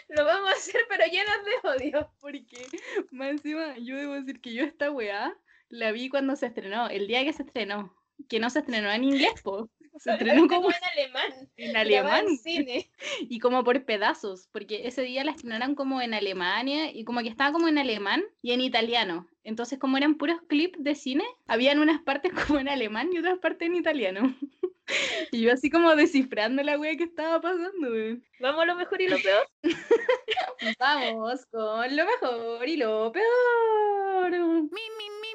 Lo 0.09 0.25
vamos 0.25 0.51
a 0.51 0.55
hacer, 0.55 0.83
pero 0.89 1.05
llenas 1.07 1.39
de 1.45 1.69
odio. 1.69 2.11
Porque, 2.21 2.67
más 3.11 3.31
encima, 3.31 3.77
yo 3.79 3.97
debo 3.97 4.15
decir 4.15 4.41
que 4.41 4.53
yo 4.55 4.65
esta 4.65 4.91
weá 4.91 5.37
la 5.69 5.93
vi 5.93 6.09
cuando 6.09 6.37
se 6.37 6.47
estrenó, 6.47 6.89
el 6.89 7.07
día 7.07 7.25
que 7.25 7.33
se 7.33 7.43
estrenó. 7.43 7.95
Que 8.29 8.39
no 8.39 8.51
se 8.51 8.59
estrenó 8.59 8.91
en 8.91 9.05
inglés, 9.05 9.41
po. 9.43 9.71
Se 9.99 10.13
estrenó 10.13 10.47
como 10.47 10.71
en 10.71 10.85
alemán. 10.93 11.51
en 11.57 11.77
alemán. 11.77 12.25
En 12.29 12.39
cine. 12.39 12.91
y 13.21 13.39
como 13.39 13.65
por 13.65 13.85
pedazos, 13.85 14.49
porque 14.53 14.87
ese 14.87 15.03
día 15.03 15.25
la 15.25 15.33
estrenaron 15.33 15.75
como 15.75 16.01
en 16.01 16.15
Alemania 16.15 16.91
y 16.91 17.05
como 17.05 17.21
que 17.21 17.29
estaba 17.29 17.53
como 17.53 17.69
en 17.69 17.79
alemán 17.79 18.23
y 18.41 18.53
en 18.53 18.61
italiano. 18.61 19.29
Entonces, 19.43 19.79
como 19.79 19.97
eran 19.97 20.17
puros 20.17 20.41
clips 20.49 20.83
de 20.83 20.95
cine, 20.95 21.25
habían 21.47 21.79
unas 21.79 22.01
partes 22.03 22.33
como 22.47 22.59
en 22.59 22.69
alemán 22.69 23.11
y 23.13 23.19
otras 23.19 23.39
partes 23.39 23.69
en 23.69 23.77
italiano. 23.77 24.35
Y 25.33 25.43
yo 25.43 25.53
así 25.53 25.71
como 25.71 25.95
descifrando 25.97 26.63
la 26.63 26.79
wea 26.79 26.97
que 26.97 27.05
estaba 27.05 27.41
pasando, 27.41 27.91
wey. 27.91 28.23
Vamos 28.41 28.63
a 28.63 28.67
lo 28.67 28.77
mejor 28.77 29.01
y 29.01 29.09
lo 29.09 29.17
peor. 29.19 29.47
Vamos 30.79 31.47
con 31.51 31.97
lo 31.97 32.05
mejor 32.05 32.69
y 32.69 32.77
lo 32.77 33.13
peor. 33.13 34.31
Mi, 34.31 34.37
mi, 34.99 35.11
mi. 35.11 35.31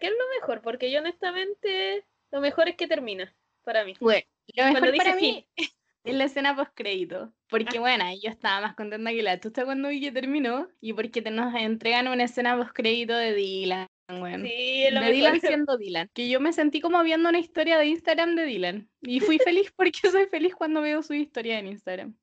¿qué 0.00 0.06
es 0.06 0.12
lo 0.12 0.40
mejor? 0.40 0.62
Porque 0.62 0.90
yo 0.90 1.00
honestamente, 1.00 2.04
lo 2.30 2.40
mejor 2.40 2.68
es 2.68 2.76
que 2.76 2.86
termina, 2.86 3.34
para 3.62 3.84
mí. 3.84 3.94
Bueno, 4.00 4.24
lo 4.54 4.64
mejor 4.72 4.96
para 4.96 5.14
mí 5.16 5.46
es 5.56 6.14
la 6.14 6.24
escena 6.24 6.56
post 6.56 6.72
crédito. 6.74 7.32
Porque 7.56 7.78
bueno, 7.78 8.04
yo 8.20 8.30
estaba 8.30 8.60
más 8.60 8.74
contenta 8.74 9.10
que 9.12 9.22
la 9.22 9.38
tusta 9.38 9.64
cuando 9.64 9.88
vi 9.88 10.00
que 10.00 10.10
terminó 10.10 10.66
y 10.80 10.92
porque 10.92 11.22
te 11.22 11.30
nos 11.30 11.54
entregan 11.54 12.08
una 12.08 12.24
escena 12.24 12.56
post 12.56 12.72
crédito 12.72 13.14
de 13.14 13.32
Dylan. 13.32 13.86
weón. 14.08 14.42
Sí, 14.42 14.86
lo 14.90 15.00
de 15.00 15.06
mejor. 15.06 15.12
Dylan 15.12 15.40
siendo 15.40 15.76
Dylan. 15.76 16.10
Que 16.12 16.28
yo 16.28 16.40
me 16.40 16.52
sentí 16.52 16.80
como 16.80 17.00
viendo 17.04 17.28
una 17.28 17.38
historia 17.38 17.78
de 17.78 17.86
Instagram 17.86 18.34
de 18.34 18.44
Dylan. 18.44 18.90
Y 19.02 19.20
fui 19.20 19.38
feliz 19.38 19.72
porque 19.76 20.00
soy 20.10 20.26
feliz 20.26 20.52
cuando 20.56 20.80
veo 20.80 21.00
su 21.04 21.14
historia 21.14 21.60
en 21.60 21.68
Instagram. 21.68 22.16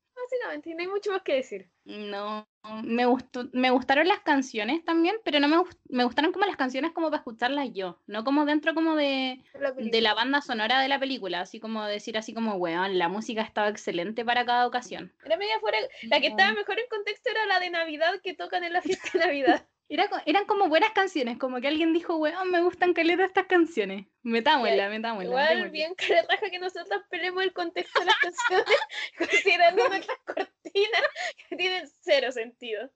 No 0.46 0.80
hay 0.80 0.88
mucho 0.88 1.12
más 1.12 1.22
que 1.22 1.36
decir. 1.36 1.70
No, 1.84 2.48
me 2.84 3.06
gustó, 3.06 3.50
me 3.54 3.72
gustaron 3.72 4.08
las 4.08 4.20
canciones 4.20 4.84
también, 4.86 5.16
pero 5.24 5.40
no 5.40 5.48
me, 5.48 5.58
gust- 5.58 5.80
me 5.90 6.04
gustaron 6.04 6.32
como 6.32 6.46
las 6.46 6.56
canciones 6.56 6.92
como 6.92 7.08
para 7.10 7.20
escucharlas 7.20 7.70
yo, 7.74 8.00
no 8.08 8.24
como 8.24 8.46
dentro 8.46 8.74
como 8.76 8.96
de, 8.96 9.44
La 9.56 9.72
de 9.72 10.02
la 10.02 10.14
banda 10.14 10.42
sonora 10.42 10.80
de 10.80 10.88
la 10.88 11.00
película, 11.00 11.42
así 11.42 11.60
como 11.60 11.84
decir 11.86 12.18
así 12.18 12.34
como, 12.34 12.56
weón, 12.56 12.98
la 13.00 13.10
música 13.10 13.42
estaba 13.42 13.70
excelente 13.70 14.24
para 14.24 14.46
cada 14.46 14.68
ocasión. 14.68 15.12
Era 15.26 15.38
media 15.38 15.60
fuera. 15.60 15.78
La 16.04 16.20
que 16.20 16.28
estaba 16.28 16.54
mejor 16.54 16.80
en 16.80 16.86
contexto 16.90 17.30
era 17.32 17.46
la 17.48 17.60
de 17.60 17.70
Navidad 17.72 18.20
que 18.22 18.34
tocan 18.36 18.64
en 18.64 18.74
la 18.74 18.82
fiesta 18.82 19.10
de 19.14 19.20
Navidad. 19.26 19.68
Era, 19.92 20.10
eran 20.26 20.46
como 20.46 20.70
buenas 20.70 20.92
canciones, 20.92 21.38
como 21.38 21.60
que 21.60 21.68
alguien 21.68 21.92
dijo, 21.92 22.16
weón, 22.16 22.50
me 22.50 22.62
gustan 22.62 22.94
caleta 22.94 23.26
estas 23.26 23.46
canciones. 23.48 24.06
Metámosla, 24.24 24.88
metámosla. 24.88 25.28
Igual, 25.28 25.44
metámosla". 25.44 25.70
bien 25.70 25.94
raja 26.30 26.50
que 26.50 26.60
nosotros 26.60 27.02
peleemos 27.10 27.44
el 27.44 27.52
contexto 27.52 28.00
de 28.00 28.06
las 28.06 28.16
canciones, 28.16 28.80
considerando 29.18 29.90
nuestras 29.90 30.18
cortinas 30.20 31.02
que 31.50 31.58
tienen 31.58 31.90
cero 32.00 32.32
sentido. 32.32 32.90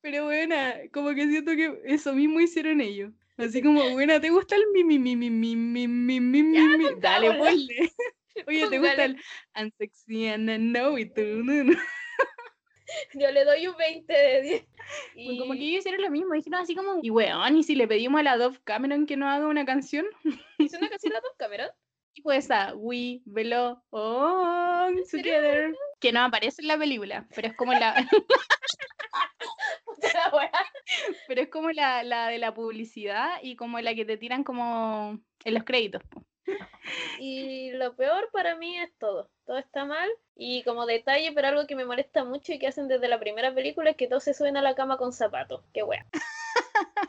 Pero 0.00 0.26
buena, 0.26 0.76
como 0.92 1.12
que 1.12 1.26
siento 1.26 1.56
que 1.56 1.76
eso 1.86 2.12
mismo 2.12 2.38
hicieron 2.38 2.80
ellos. 2.80 3.12
Así 3.36 3.60
como, 3.60 3.90
buena, 3.90 4.20
¿te 4.20 4.30
gusta 4.30 4.54
el 4.54 4.62
mi 4.72 4.84
mi 4.84 4.96
mi 4.96 5.16
mi 5.16 5.30
mi 5.30 5.56
mi 5.56 5.88
mi 5.88 6.20
mi 6.20 6.42
mi? 6.42 7.00
Dale, 7.00 7.32
ponle. 7.34 7.92
Oye, 8.46 8.68
¿te 8.68 8.78
gusta 8.78 9.04
el 9.06 9.20
I'm 9.56 9.72
sexy 9.76 10.28
and 10.28 10.48
I 10.48 10.56
know 10.56 10.96
it? 10.96 11.14
tú, 11.16 11.42
no, 11.42 11.64
no? 11.64 11.76
Yo 13.14 13.30
le 13.30 13.44
doy 13.44 13.66
un 13.66 13.76
20 13.76 14.12
de 14.12 14.42
10. 14.42 14.64
Pues 15.14 15.38
Como 15.38 15.52
que 15.52 15.58
Y 15.58 15.68
ellos 15.70 15.80
hicieron 15.80 16.00
lo 16.00 16.10
mismo, 16.10 16.32
dijeron 16.32 16.60
así 16.60 16.74
como, 16.74 17.00
y 17.02 17.10
weón, 17.10 17.58
¿y 17.58 17.62
si 17.62 17.74
le 17.74 17.86
pedimos 17.86 18.20
a 18.20 18.22
la 18.22 18.38
Dove 18.38 18.58
Cameron 18.64 19.04
que 19.04 19.18
nos 19.18 19.28
haga 19.28 19.46
una 19.46 19.66
canción? 19.66 20.06
hizo 20.58 20.78
una 20.78 20.88
canción 20.88 21.12
las 21.12 21.22
dos 21.22 21.32
cámaras. 21.36 21.72
Y 22.14 22.22
pues 22.22 22.46
esa, 22.46 22.74
We 22.74 23.20
Belong? 23.26 23.78
Together, 25.10 25.74
que 26.00 26.10
no 26.10 26.20
aparece 26.22 26.62
en 26.62 26.68
la 26.68 26.78
película, 26.78 27.28
pero 27.34 27.48
es 27.48 27.54
como 27.54 27.74
la, 27.74 27.94
la 30.14 30.52
pero 31.28 31.42
es 31.42 31.48
como 31.48 31.70
la, 31.70 32.02
la 32.02 32.28
de 32.28 32.38
la 32.38 32.54
publicidad 32.54 33.38
y 33.42 33.56
como 33.56 33.78
la 33.80 33.94
que 33.94 34.04
te 34.04 34.16
tiran 34.16 34.42
como 34.42 35.20
en 35.44 35.54
los 35.54 35.64
créditos. 35.64 36.02
po. 36.04 36.24
Y 37.18 37.72
lo 37.72 37.94
peor 37.96 38.30
para 38.32 38.56
mí 38.56 38.78
es 38.78 38.90
todo. 38.98 39.30
Todo 39.46 39.58
está 39.58 39.84
mal. 39.84 40.08
Y 40.36 40.62
como 40.62 40.86
detalle, 40.86 41.32
pero 41.32 41.48
algo 41.48 41.66
que 41.66 41.76
me 41.76 41.84
molesta 41.84 42.24
mucho 42.24 42.52
y 42.52 42.58
que 42.58 42.68
hacen 42.68 42.88
desde 42.88 43.08
la 43.08 43.18
primera 43.18 43.54
película 43.54 43.90
es 43.90 43.96
que 43.96 44.06
todos 44.06 44.24
se 44.24 44.34
suben 44.34 44.56
a 44.56 44.62
la 44.62 44.74
cama 44.74 44.96
con 44.96 45.12
zapatos. 45.12 45.64
Qué 45.72 45.82
wea. 45.82 46.06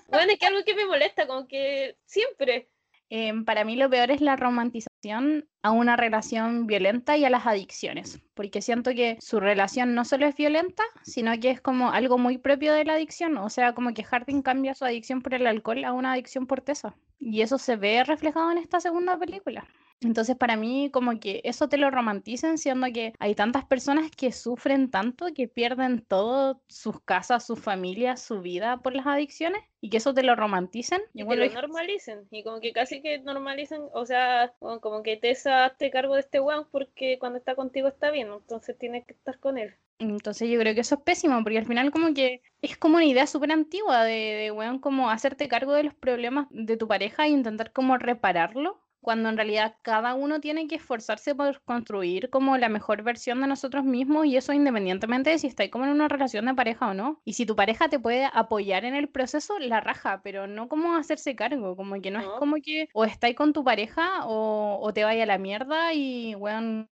Bueno, 0.07 0.31
es 0.31 0.39
que 0.39 0.47
algo 0.47 0.63
que 0.63 0.73
me 0.73 0.87
molesta, 0.87 1.27
como 1.27 1.47
que 1.47 1.95
siempre. 2.05 2.67
Em, 3.11 3.43
para 3.43 3.63
mí 3.63 3.75
lo 3.75 3.89
peor 3.89 4.11
es 4.11 4.21
la 4.21 4.35
romantización 4.35 5.47
a 5.63 5.71
una 5.71 5.95
relación 5.95 6.67
violenta 6.67 7.17
y 7.17 7.25
a 7.25 7.29
las 7.31 7.47
adicciones, 7.47 8.21
porque 8.35 8.61
siento 8.61 8.91
que 8.91 9.17
su 9.19 9.39
relación 9.39 9.95
no 9.95 10.05
solo 10.05 10.27
es 10.27 10.35
violenta, 10.35 10.83
sino 11.01 11.31
que 11.39 11.49
es 11.49 11.59
como 11.59 11.91
algo 11.91 12.19
muy 12.19 12.37
propio 12.37 12.73
de 12.73 12.85
la 12.85 12.93
adicción, 12.93 13.37
o 13.37 13.49
sea, 13.49 13.73
como 13.73 13.93
que 13.93 14.03
Harding 14.03 14.43
cambia 14.43 14.75
su 14.75 14.85
adicción 14.85 15.21
por 15.21 15.33
el 15.33 15.47
alcohol 15.47 15.83
a 15.85 15.93
una 15.93 16.13
adicción 16.13 16.45
por 16.45 16.61
Tessa, 16.61 16.95
y 17.19 17.41
eso 17.41 17.57
se 17.57 17.77
ve 17.77 18.03
reflejado 18.03 18.51
en 18.51 18.59
esta 18.59 18.79
segunda 18.79 19.17
película. 19.17 19.67
Entonces, 20.01 20.37
para 20.37 20.55
mí, 20.55 20.89
como 20.91 21.19
que 21.19 21.41
eso 21.43 21.67
te 21.67 21.77
lo 21.77 21.91
romanticen, 21.91 22.57
siendo 22.57 22.87
que 22.93 23.13
hay 23.19 23.35
tantas 23.35 23.65
personas 23.65 24.09
que 24.11 24.31
sufren 24.31 24.89
tanto, 24.89 25.27
que 25.35 25.47
pierden 25.47 26.01
todo, 26.01 26.61
sus 26.67 27.01
casas, 27.01 27.45
sus 27.45 27.59
familias, 27.59 28.21
su 28.21 28.41
vida 28.41 28.77
por 28.77 28.95
las 28.95 29.07
adicciones, 29.07 29.61
y 29.81 29.89
que 29.89 29.97
eso 29.97 30.13
te 30.13 30.23
lo 30.23 30.35
romanticen. 30.35 31.01
Y 31.13 31.21
igual 31.21 31.39
que 31.39 31.49
lo 31.49 31.61
normalicen. 31.61 32.27
Y 32.31 32.43
como 32.43 32.61
que 32.61 32.71
casi 32.71 33.01
que 33.01 33.19
normalicen, 33.19 33.81
o 33.93 34.05
sea, 34.05 34.53
como 34.59 35.03
que 35.03 35.17
Tessa 35.17 35.65
hazte 35.65 35.91
cargo 35.91 36.15
de 36.15 36.21
este 36.21 36.39
weón 36.39 36.67
porque 36.71 37.17
cuando 37.19 37.37
está 37.37 37.55
contigo 37.55 37.87
está 37.87 38.11
bien, 38.11 38.29
entonces 38.31 38.77
tienes 38.77 39.05
que 39.05 39.13
estar 39.13 39.39
con 39.39 39.57
él. 39.57 39.75
Entonces 39.99 40.49
yo 40.49 40.57
creo 40.59 40.73
que 40.73 40.81
eso 40.81 40.95
es 40.95 41.01
pésimo, 41.01 41.43
porque 41.43 41.57
al 41.57 41.65
final 41.65 41.91
como 41.91 42.13
que 42.13 42.41
es 42.61 42.77
como 42.77 42.95
una 42.95 43.05
idea 43.05 43.27
súper 43.27 43.51
antigua 43.51 44.05
de, 44.05 44.13
de, 44.13 44.51
weón, 44.51 44.79
como 44.79 45.09
hacerte 45.09 45.49
cargo 45.49 45.73
de 45.73 45.83
los 45.83 45.93
problemas 45.93 46.47
de 46.51 46.77
tu 46.77 46.87
pareja 46.87 47.25
e 47.25 47.29
intentar 47.29 47.73
como 47.73 47.97
repararlo, 47.97 48.79
cuando 49.01 49.29
en 49.29 49.37
realidad 49.37 49.75
cada 49.81 50.13
uno 50.13 50.39
tiene 50.39 50.67
que 50.67 50.75
esforzarse 50.75 51.35
por 51.35 51.61
construir 51.63 52.29
como 52.29 52.57
la 52.57 52.69
mejor 52.69 53.03
versión 53.03 53.41
de 53.41 53.47
nosotros 53.47 53.83
mismos 53.85 54.25
y 54.25 54.37
eso 54.37 54.53
independientemente 54.53 55.29
de 55.31 55.39
si 55.39 55.47
estáis 55.47 55.71
como 55.71 55.85
en 55.85 55.91
una 55.91 56.07
relación 56.07 56.45
de 56.45 56.53
pareja 56.53 56.89
o 56.89 56.93
no. 56.93 57.21
Y 57.25 57.33
si 57.33 57.45
tu 57.45 57.55
pareja 57.55 57.89
te 57.89 57.99
puede 57.99 58.25
apoyar 58.31 58.85
en 58.85 58.95
el 58.95 59.09
proceso, 59.09 59.57
la 59.59 59.79
raja, 59.81 60.21
pero 60.23 60.47
no 60.47 60.67
como 60.67 60.95
hacerse 60.95 61.35
cargo, 61.35 61.75
como 61.75 62.01
que 62.01 62.11
no, 62.11 62.19
es 62.19 62.27
como 62.37 62.55
que 62.63 62.87
o 62.93 63.05
estáis 63.05 63.35
con 63.35 63.53
tu 63.53 63.63
pareja 63.63 64.25
o, 64.25 64.79
o 64.81 64.93
te 64.93 65.03
vaya 65.03 65.23
a 65.23 65.27
la 65.27 65.37
mierda 65.37 65.93
y, 65.93 66.35
weón, 66.35 66.89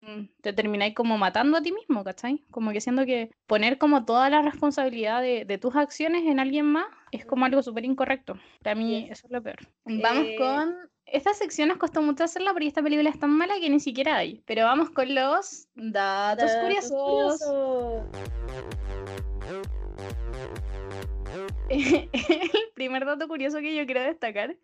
te 0.41 0.53
termináis 0.53 0.95
como 0.95 1.19
matando 1.19 1.59
a 1.59 1.63
ti 1.63 1.73
mismo, 1.73 2.05
¿cachai? 2.05 2.45
Como 2.51 2.73
que 2.73 2.81
siento 2.81 3.05
que 3.07 3.31
poner 3.47 3.79
como 3.79 4.05
toda 4.05 4.31
la 4.31 4.43
responsabilidad 4.43 5.23
de, 5.23 5.45
de 5.45 5.59
tus 5.59 5.77
acciones 5.77 6.25
en 6.25 6.41
alguien 6.41 6.67
más 6.67 6.87
es 7.11 7.27
como 7.27 7.45
algo 7.45 7.63
súper 7.63 7.85
incorrecto. 7.85 8.35
Para 8.63 8.75
mí 8.77 9.09
eso 9.11 9.27
es 9.27 9.33
lo 9.33 9.43
peor. 9.43 9.57
Vamos 9.85 10.25
Eh, 10.29 10.37
con... 10.39 10.75
Esta 11.13 11.35
sección 11.35 11.69
nos 11.69 11.79
costó 11.79 12.03
mucho 12.03 12.23
hacerla 12.23 12.53
porque 12.53 12.69
esta 12.69 12.83
película 12.83 13.11
es 13.11 13.19
tan 13.19 13.31
mala 13.31 13.59
que 13.59 13.69
ni 13.69 13.81
siquiera 13.81 14.17
hay. 14.17 14.43
Pero 14.47 14.65
vamos 14.65 14.91
con 14.91 15.13
los 15.13 15.67
datos, 15.75 16.53
Datos 16.53 16.63
curiosos. 16.63 17.41
curiosos. 17.41 18.07
El 21.71 22.71
primer 22.75 23.05
dato 23.05 23.27
curioso 23.29 23.59
que 23.59 23.75
yo 23.75 23.87
quiero 23.87 24.03
destacar 24.03 24.57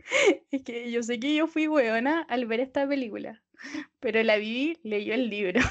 es 0.51 0.63
que 0.63 0.91
yo 0.91 1.03
sé 1.03 1.19
que 1.21 1.35
yo 1.35 1.47
fui 1.47 1.69
weona 1.69 2.23
al 2.29 2.47
ver 2.47 2.61
esta 2.61 2.87
película, 2.87 3.43
pero 4.01 4.23
la 4.23 4.37
Vivi 4.37 4.79
leyó 4.83 5.15
el 5.15 5.29
libro. 5.31 5.61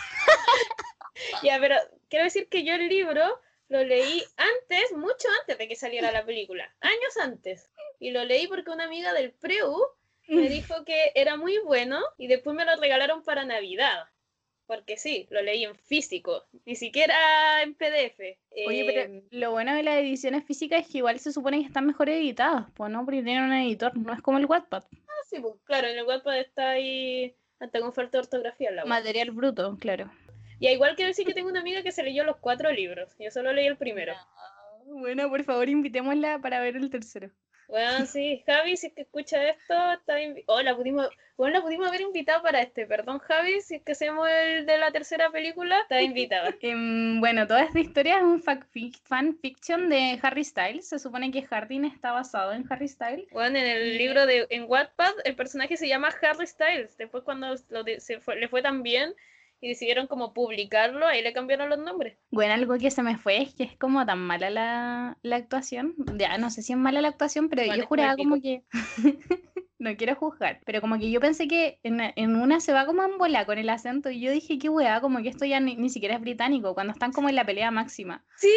Ya, 1.43 1.59
pero 1.59 1.75
quiero 2.09 2.25
decir 2.25 2.49
que 2.49 2.63
yo 2.63 2.73
el 2.73 2.88
libro 2.89 3.21
lo 3.69 3.83
leí 3.83 4.23
antes, 4.38 4.91
mucho 4.93 5.27
antes 5.41 5.57
de 5.57 5.67
que 5.67 5.75
saliera 5.75 6.11
la 6.11 6.25
película, 6.25 6.73
años 6.81 7.17
antes. 7.21 7.69
Y 7.99 8.11
lo 8.11 8.25
leí 8.25 8.47
porque 8.47 8.71
una 8.71 8.85
amiga 8.85 9.13
del 9.13 9.31
Preu 9.31 9.77
me 10.27 10.49
dijo 10.49 10.85
que 10.85 11.11
era 11.15 11.38
muy 11.38 11.57
bueno 11.59 11.99
y 12.17 12.27
después 12.27 12.55
me 12.55 12.65
lo 12.65 12.75
regalaron 12.75 13.23
para 13.23 13.45
Navidad. 13.45 14.05
Porque 14.67 14.97
sí, 14.97 15.27
lo 15.29 15.43
leí 15.43 15.63
en 15.63 15.75
físico, 15.75 16.43
ni 16.65 16.75
siquiera 16.75 17.61
en 17.61 17.75
PDF. 17.75 18.19
Oye, 18.65 18.83
pero 18.88 19.01
Em, 19.01 19.21
lo 19.29 19.51
bueno 19.51 19.75
de 19.75 19.83
las 19.83 19.97
ediciones 19.97 20.43
físicas 20.43 20.81
es 20.81 20.91
que 20.91 20.97
igual 20.97 21.19
se 21.19 21.31
supone 21.31 21.59
que 21.59 21.67
están 21.67 21.85
mejor 21.85 22.09
editadas, 22.09 22.65
pues 22.73 22.91
no, 22.91 23.05
porque 23.05 23.21
tienen 23.21 23.43
un 23.43 23.53
editor, 23.53 23.95
no 23.95 24.11
es 24.11 24.23
como 24.23 24.39
el 24.39 24.47
Wattpad. 24.47 24.83
ah, 24.83 25.23
sí, 25.29 25.39
pues, 25.39 25.53
claro, 25.65 25.88
en 25.88 25.99
el 25.99 26.05
Wattpad 26.05 26.39
está 26.39 26.71
ahí 26.71 27.35
hasta 27.59 27.79
con 27.79 27.93
falta 27.93 28.17
de 28.17 28.23
ortografía 28.23 28.71
la. 28.71 28.85
Material 28.85 29.29
bruto, 29.31 29.77
claro. 29.79 30.09
Y 30.59 30.67
igual 30.69 30.95
quiero 30.95 31.09
decir 31.09 31.27
que 31.27 31.35
tengo 31.35 31.49
una 31.49 31.59
amiga 31.59 31.83
que 31.83 31.91
se 31.91 32.01
leyó 32.01 32.23
los 32.23 32.38
cuatro 32.38 32.71
libros. 32.71 33.15
Yo 33.19 33.29
solo 33.29 33.53
leí 33.53 33.67
el 33.67 33.77
primero. 33.77 34.13
Bueno, 34.85 35.29
por 35.29 35.43
favor, 35.43 35.69
invitémosla 35.69 36.39
para 36.39 36.59
ver 36.61 36.75
el 36.75 36.89
tercero. 36.89 37.29
Bueno, 37.67 38.06
sí, 38.06 38.43
Javi, 38.45 38.78
si 38.78 38.88
es 38.88 38.93
que 38.93 39.01
escucha 39.01 39.49
esto, 39.49 39.73
está 39.93 40.15
Oh, 40.47 40.62
la 40.62 40.75
pudimos, 40.75 41.10
bueno, 41.38 41.58
la 41.58 41.62
pudimos 41.63 41.88
haber 41.88 42.01
invitado 42.01 42.41
para 42.43 42.62
este. 42.62 42.86
Perdón, 42.86 43.19
Javi, 43.19 43.62
si 43.62 43.75
es 43.75 43.82
que 43.82 43.93
hacemos 43.93 44.28
el 44.30 44.65
de 44.65 44.78
la 44.78 44.91
tercera 44.91 45.30
película, 45.32 45.80
está 45.82 46.01
invitada. 46.01 46.54
Em, 46.62 47.19
bueno, 47.19 47.47
toda 47.47 47.63
esta 47.63 47.80
historia 47.80 48.17
es 48.17 48.23
un 48.23 48.41
fac- 48.41 48.65
fic- 48.73 49.01
fan 49.04 49.36
fiction 49.41 49.89
de 49.89 50.19
Harry 50.21 50.43
Styles. 50.43 50.88
Se 50.88 50.99
supone 50.99 51.32
que 51.32 51.41
Hardin 51.43 51.86
está 51.86 52.12
basado 52.12 52.54
en 52.54 52.65
Harry 52.69 52.88
Styles. 52.88 53.28
Bueno, 53.32 53.58
en 53.58 53.65
el 53.65 53.97
libro 53.97 54.25
de 54.25 54.47
en 54.49 54.65
Wattpad, 54.69 55.13
el 55.25 55.36
personaje 55.36 55.75
se 55.78 55.88
llama 55.88 56.10
Harry 56.21 56.47
Styles. 56.47 56.97
Después, 56.97 57.23
cuando 57.23 57.56
lo 57.69 57.84
de- 57.84 57.99
se 57.99 58.19
fue- 58.19 58.36
le 58.38 58.47
fue 58.47 58.62
tan 58.62 58.84
bien 58.84 59.13
y 59.61 59.69
decidieron 59.69 60.07
como 60.07 60.33
publicarlo, 60.33 61.07
ahí 61.07 61.21
le 61.21 61.33
cambiaron 61.33 61.69
los 61.69 61.79
nombres. 61.79 62.17
Bueno, 62.31 62.53
algo 62.53 62.77
que 62.77 62.91
se 62.91 63.03
me 63.03 63.17
fue 63.17 63.41
es 63.41 63.53
que 63.53 63.63
es 63.63 63.77
como 63.77 64.05
tan 64.05 64.19
mala 64.19 64.49
la, 64.49 65.17
la 65.21 65.35
actuación. 65.35 65.95
Ya, 66.17 66.37
no 66.37 66.49
sé 66.49 66.61
si 66.61 66.73
es 66.73 66.79
mala 66.79 67.01
la 67.01 67.09
actuación, 67.09 67.49
pero 67.49 67.63
Bueno, 67.63 67.83
yo 67.83 67.87
juraba 67.87 68.15
como 68.15 68.41
que... 68.41 68.63
no 69.85 69.95
quiero 69.95 70.15
juzgar, 70.15 70.59
pero 70.65 70.81
como 70.81 70.99
que 70.99 71.09
yo 71.09 71.19
pensé 71.21 71.47
que 71.47 71.79
en, 71.83 72.01
en 72.01 72.35
una 72.35 72.59
se 72.59 72.73
va 72.73 72.85
como 72.85 73.03
en 73.03 73.17
bola 73.17 73.45
con 73.45 73.57
el 73.57 73.69
acento 73.69 74.09
y 74.09 74.19
yo 74.19 74.31
dije, 74.31 74.57
qué 74.59 74.67
weá, 74.69 74.99
como 74.99 75.21
que 75.21 75.29
esto 75.29 75.45
ya 75.45 75.59
ni, 75.59 75.75
ni 75.77 75.89
siquiera 75.89 76.15
es 76.15 76.21
británico, 76.21 76.73
cuando 76.73 76.91
están 76.93 77.11
como 77.13 77.29
en 77.29 77.35
la 77.35 77.45
pelea 77.45 77.71
máxima. 77.71 78.25
Sí, 78.37 78.49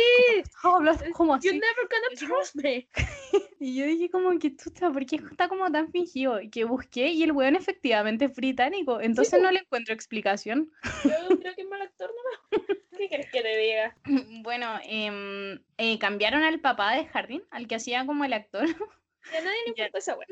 Oh, 0.65 0.77
hablas 0.77 1.03
como 1.13 1.39
you're 1.41 1.51
así. 1.51 1.61
never 1.61 1.89
gonna 1.89 2.35
trust 2.35 2.57
me. 2.57 2.89
Y 3.61 3.77
yo 3.77 3.87
dije 3.87 4.09
como 4.09 4.39
que 4.39 4.55
chuta, 4.57 4.91
¿por 4.93 5.05
qué 5.05 5.17
está 5.17 5.49
como 5.49 5.71
tan 5.73 5.91
fingido? 5.91 6.41
Y 6.41 6.49
que 6.49 6.63
busqué 6.65 7.09
y 7.09 7.25
el 7.25 7.33
weón 7.33 7.57
efectivamente 7.57 8.27
es 8.27 8.35
británico, 8.35 9.01
entonces 9.01 9.41
no 9.43 9.51
le 9.51 9.59
encuentro 9.61 9.93
explicación. 9.95 10.71
Yo 11.05 11.39
creo 11.39 11.55
que 11.55 11.63
es 11.63 11.69
mal 11.69 11.83
actor 11.83 12.09
nomás. 12.09 12.41
¿Qué 12.97 13.09
quieres 13.09 13.31
que 13.31 13.43
te 13.43 13.57
diga? 13.57 13.97
Bueno, 14.43 14.79
em, 14.85 15.61
eh, 15.77 15.99
cambiaron 15.99 16.43
al 16.45 16.61
papá 16.61 16.95
de 16.95 17.07
Jardín, 17.07 17.43
al 17.51 17.67
que 17.67 17.75
hacía 17.75 18.07
como 18.07 18.25
el 18.25 18.33
actor. 18.33 18.65
Y 18.67 19.37
a 19.37 19.41
nadie 19.43 19.59
le 19.67 19.75
Ya. 19.77 19.85
importa 19.87 19.99
esa 19.99 20.17
wea. 20.17 20.27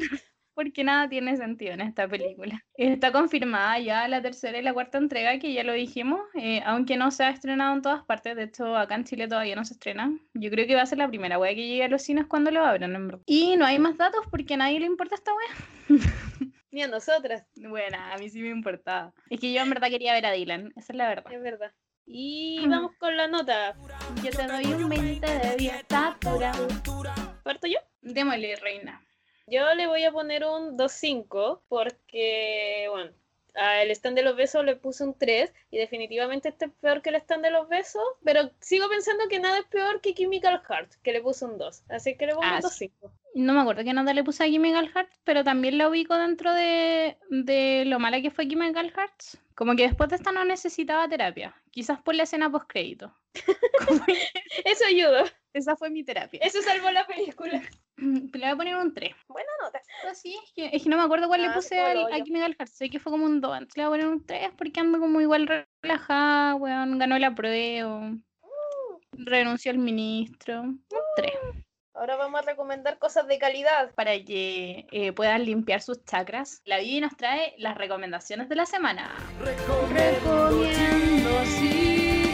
Porque 0.57 0.83
nada 0.85 1.07
tiene 1.07 1.37
sentido 1.37 1.75
en 1.75 1.83
esta 1.83 2.09
película. 2.09 2.65
Está 2.75 3.13
confirmada 3.13 3.79
ya 3.79 4.09
la 4.09 4.23
tercera 4.23 4.59
y 4.59 4.63
la 4.63 4.73
cuarta 4.73 4.97
entrega, 4.97 5.39
que 5.39 5.53
ya 5.53 5.63
lo 5.63 5.75
dijimos, 5.75 6.19
eh, 6.35 6.63
aunque 6.65 6.97
no 6.97 7.11
se 7.11 7.25
ha 7.25 7.31
estrenado 7.31 7.77
en 7.77 7.83
todas 7.83 8.03
partes, 8.05 8.35
de 8.35 8.45
hecho 8.45 8.75
acá 8.75 8.95
en 8.95 9.05
Chile 9.05 9.29
todavía 9.29 9.55
no 9.55 9.67
se 9.67 9.75
estrena. 9.75 10.19
Yo 10.33 10.51
creo 10.51 10.67
que 10.67 10.75
va 10.75 10.81
a 10.81 10.87
ser 10.87 10.97
la 10.97 11.09
primera 11.09 11.39
wea 11.39 11.55
que 11.55 11.69
llegue 11.69 11.85
a 11.85 11.89
los 11.89 12.01
cines 12.01 12.25
cuando 12.25 12.51
lo 12.51 12.65
abran, 12.65 12.97
en 12.97 13.07
verdad. 13.07 13.23
Y 13.27 13.57
no 13.59 13.67
hay 13.67 13.79
más 13.79 13.99
datos 13.99 14.25
porque 14.31 14.55
a 14.55 14.57
nadie 14.57 14.81
le 14.81 14.87
importa 14.87 15.15
esta 15.15 15.33
wea. 15.35 15.99
Ni 16.71 16.83
a 16.83 16.89
nosotras, 16.89 17.47
Bueno, 17.57 17.99
a 17.99 18.17
mí 18.17 18.31
sí 18.31 18.41
me 18.41 18.49
importaba. 18.49 19.13
Es 19.29 19.39
que 19.39 19.53
yo 19.53 19.61
en 19.61 19.69
verdad 19.69 19.91
quería 19.91 20.15
ver 20.15 20.25
a 20.25 20.33
Dylan, 20.33 20.73
esa 20.75 20.95
es 20.95 20.97
la 20.97 21.09
verdad. 21.09 21.33
es 21.33 21.43
verdad. 21.43 21.73
Y 22.07 22.67
vamos 22.67 22.93
con 22.99 23.15
la 23.15 23.29
nota. 23.29 23.77
Yo 24.25 24.31
te 24.31 24.47
doy 24.47 24.73
un 24.73 24.89
20 24.89 25.27
de 25.27 25.57
10 25.57 25.75
estatura. 25.75 26.53
¿Parto 27.43 27.67
yo? 27.67 27.79
Démosle, 28.01 28.57
reina. 28.57 29.06
Yo 29.49 29.75
le 29.75 29.87
voy 29.87 30.03
a 30.05 30.11
poner 30.13 30.45
un 30.45 30.77
2.5 30.77 31.61
porque, 31.69 32.87
bueno, 32.91 33.13
al 33.55 33.91
stand 33.93 34.17
de 34.17 34.23
los 34.25 34.37
besos 34.37 34.65
le 34.65 34.77
puse 34.77 35.05
un 35.05 35.17
3 35.17 35.53
y 35.71 35.79
definitivamente 35.79 36.49
este 36.49 36.67
es 36.67 36.73
peor 36.81 37.01
que 37.01 37.11
el 37.11 37.17
stand 37.17 37.45
de 37.45 37.51
los 37.51 37.69
besos, 37.69 38.03
pero 38.25 38.51
sigo 38.61 38.89
pensando 38.89 39.29
que 39.29 39.39
nada 39.39 39.59
es 39.59 39.65
peor 39.67 40.01
que 40.01 40.15
Chemical 40.15 40.61
Heart, 40.69 40.95
que 41.03 41.13
le 41.13 41.23
puse 41.23 41.45
un 41.45 41.59
2. 41.59 41.85
Así 41.89 42.17
que 42.17 42.27
le 42.27 42.35
pongo 42.35 42.45
Ah, 42.47 42.61
un 42.63 42.71
sí. 42.71 42.91
2.5. 43.01 43.11
No 43.35 43.53
me 43.53 43.61
acuerdo 43.61 43.85
qué 43.85 43.93
nota 43.93 44.13
le 44.15 44.25
puse 44.25 44.43
a 44.45 44.47
Chemical 44.51 44.91
Hearts, 44.93 45.17
pero 45.25 45.45
también 45.45 45.79
la 45.79 45.89
ubico 45.89 46.17
dentro 46.17 46.53
de, 46.53 47.17
de 47.31 47.85
lo 47.87 47.99
mala 47.99 48.21
que 48.21 48.31
fue 48.31 48.49
Chemical 48.49 48.91
Hearts. 48.91 49.39
Como 49.55 49.77
que 49.77 49.85
después 49.85 50.11
de 50.11 50.17
esta 50.17 50.33
no 50.33 50.45
necesitaba 50.45 51.09
terapia. 51.09 51.55
Quizás 51.71 52.01
por 52.01 52.15
la 52.15 52.25
escena 52.25 52.51
post 52.51 52.67
crédito. 52.69 53.15
Eso 54.65 54.85
ayudó. 54.87 55.25
Esa 55.53 55.77
fue 55.77 55.89
mi 55.89 56.05
terapia. 56.05 56.41
Eso 56.43 56.61
salvó 56.63 56.91
la 56.91 57.07
película. 57.07 57.63
Le 57.97 58.29
voy 58.33 58.45
a 58.45 58.57
poner 58.57 58.77
un 58.77 58.93
3. 58.93 59.15
Buena 60.03 60.05
nota. 60.05 60.15
sí, 60.15 60.39
es 60.45 60.53
que, 60.55 60.77
es 60.77 60.83
que 60.83 60.89
no 60.89 60.97
me 60.97 61.03
acuerdo 61.05 61.29
cuál 61.29 61.45
Ah, 61.45 61.49
le 61.49 61.55
puse 61.55 61.77
como 61.77 61.89
el 61.89 61.99
al, 62.15 62.21
a. 62.21 62.25
Chemical 62.25 62.57
Hearts. 62.59 62.77
Sé 62.77 62.91
que 62.91 62.99
fue 63.01 63.13
como 63.13 63.25
un 63.27 63.41
2. 63.41 63.53
Entonces 63.59 63.77
le 63.77 63.87
voy 63.87 63.99
a 63.99 64.01
poner 64.03 64.13
un 64.15 64.27
3 64.27 64.51
porque 64.57 64.81
ando 64.81 64.99
como 64.99 65.21
igual 65.21 65.67
relajada, 65.83 66.55
weón. 66.57 66.99
Ganó 66.99 67.19
la 67.19 67.35
prueba. 67.35 68.13
Renunció 69.13 69.71
al 69.73 69.79
ministro. 69.79 70.63
Un 70.63 70.85
3. 71.17 71.33
Ahora 71.95 72.17
vamos 72.17 72.41
a 72.41 72.43
recomendar 72.43 72.99
cosas 72.99 73.27
de 73.27 73.39
calidad. 73.39 73.95
para 73.95 74.13
que 74.23 74.87
eh, 74.93 75.13
puedan 75.13 75.47
limpiar 75.47 75.81
sus 75.81 76.05
chakras. 76.05 76.61
La 76.67 76.77
Vivi 76.79 77.01
nos 77.01 77.17
trae 77.17 77.55
las 77.57 77.75
recomendaciones 77.79 78.51
de 78.51 78.57
la 78.57 78.67
semana. 78.67 79.11
Recomiendo 79.41 81.45
cine. 81.47 82.27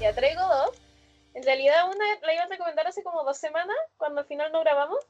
Ya 0.00 0.12
traigo 0.14 0.42
dos. 0.42 0.81
En 1.42 1.46
realidad 1.46 1.90
una 1.92 2.04
la 2.22 2.34
iba 2.34 2.44
a 2.44 2.46
recomendar 2.46 2.86
hace 2.86 3.02
como 3.02 3.24
dos 3.24 3.36
semanas, 3.36 3.76
cuando 3.96 4.20
al 4.20 4.28
final 4.28 4.52
no 4.52 4.60
grabamos. 4.60 5.04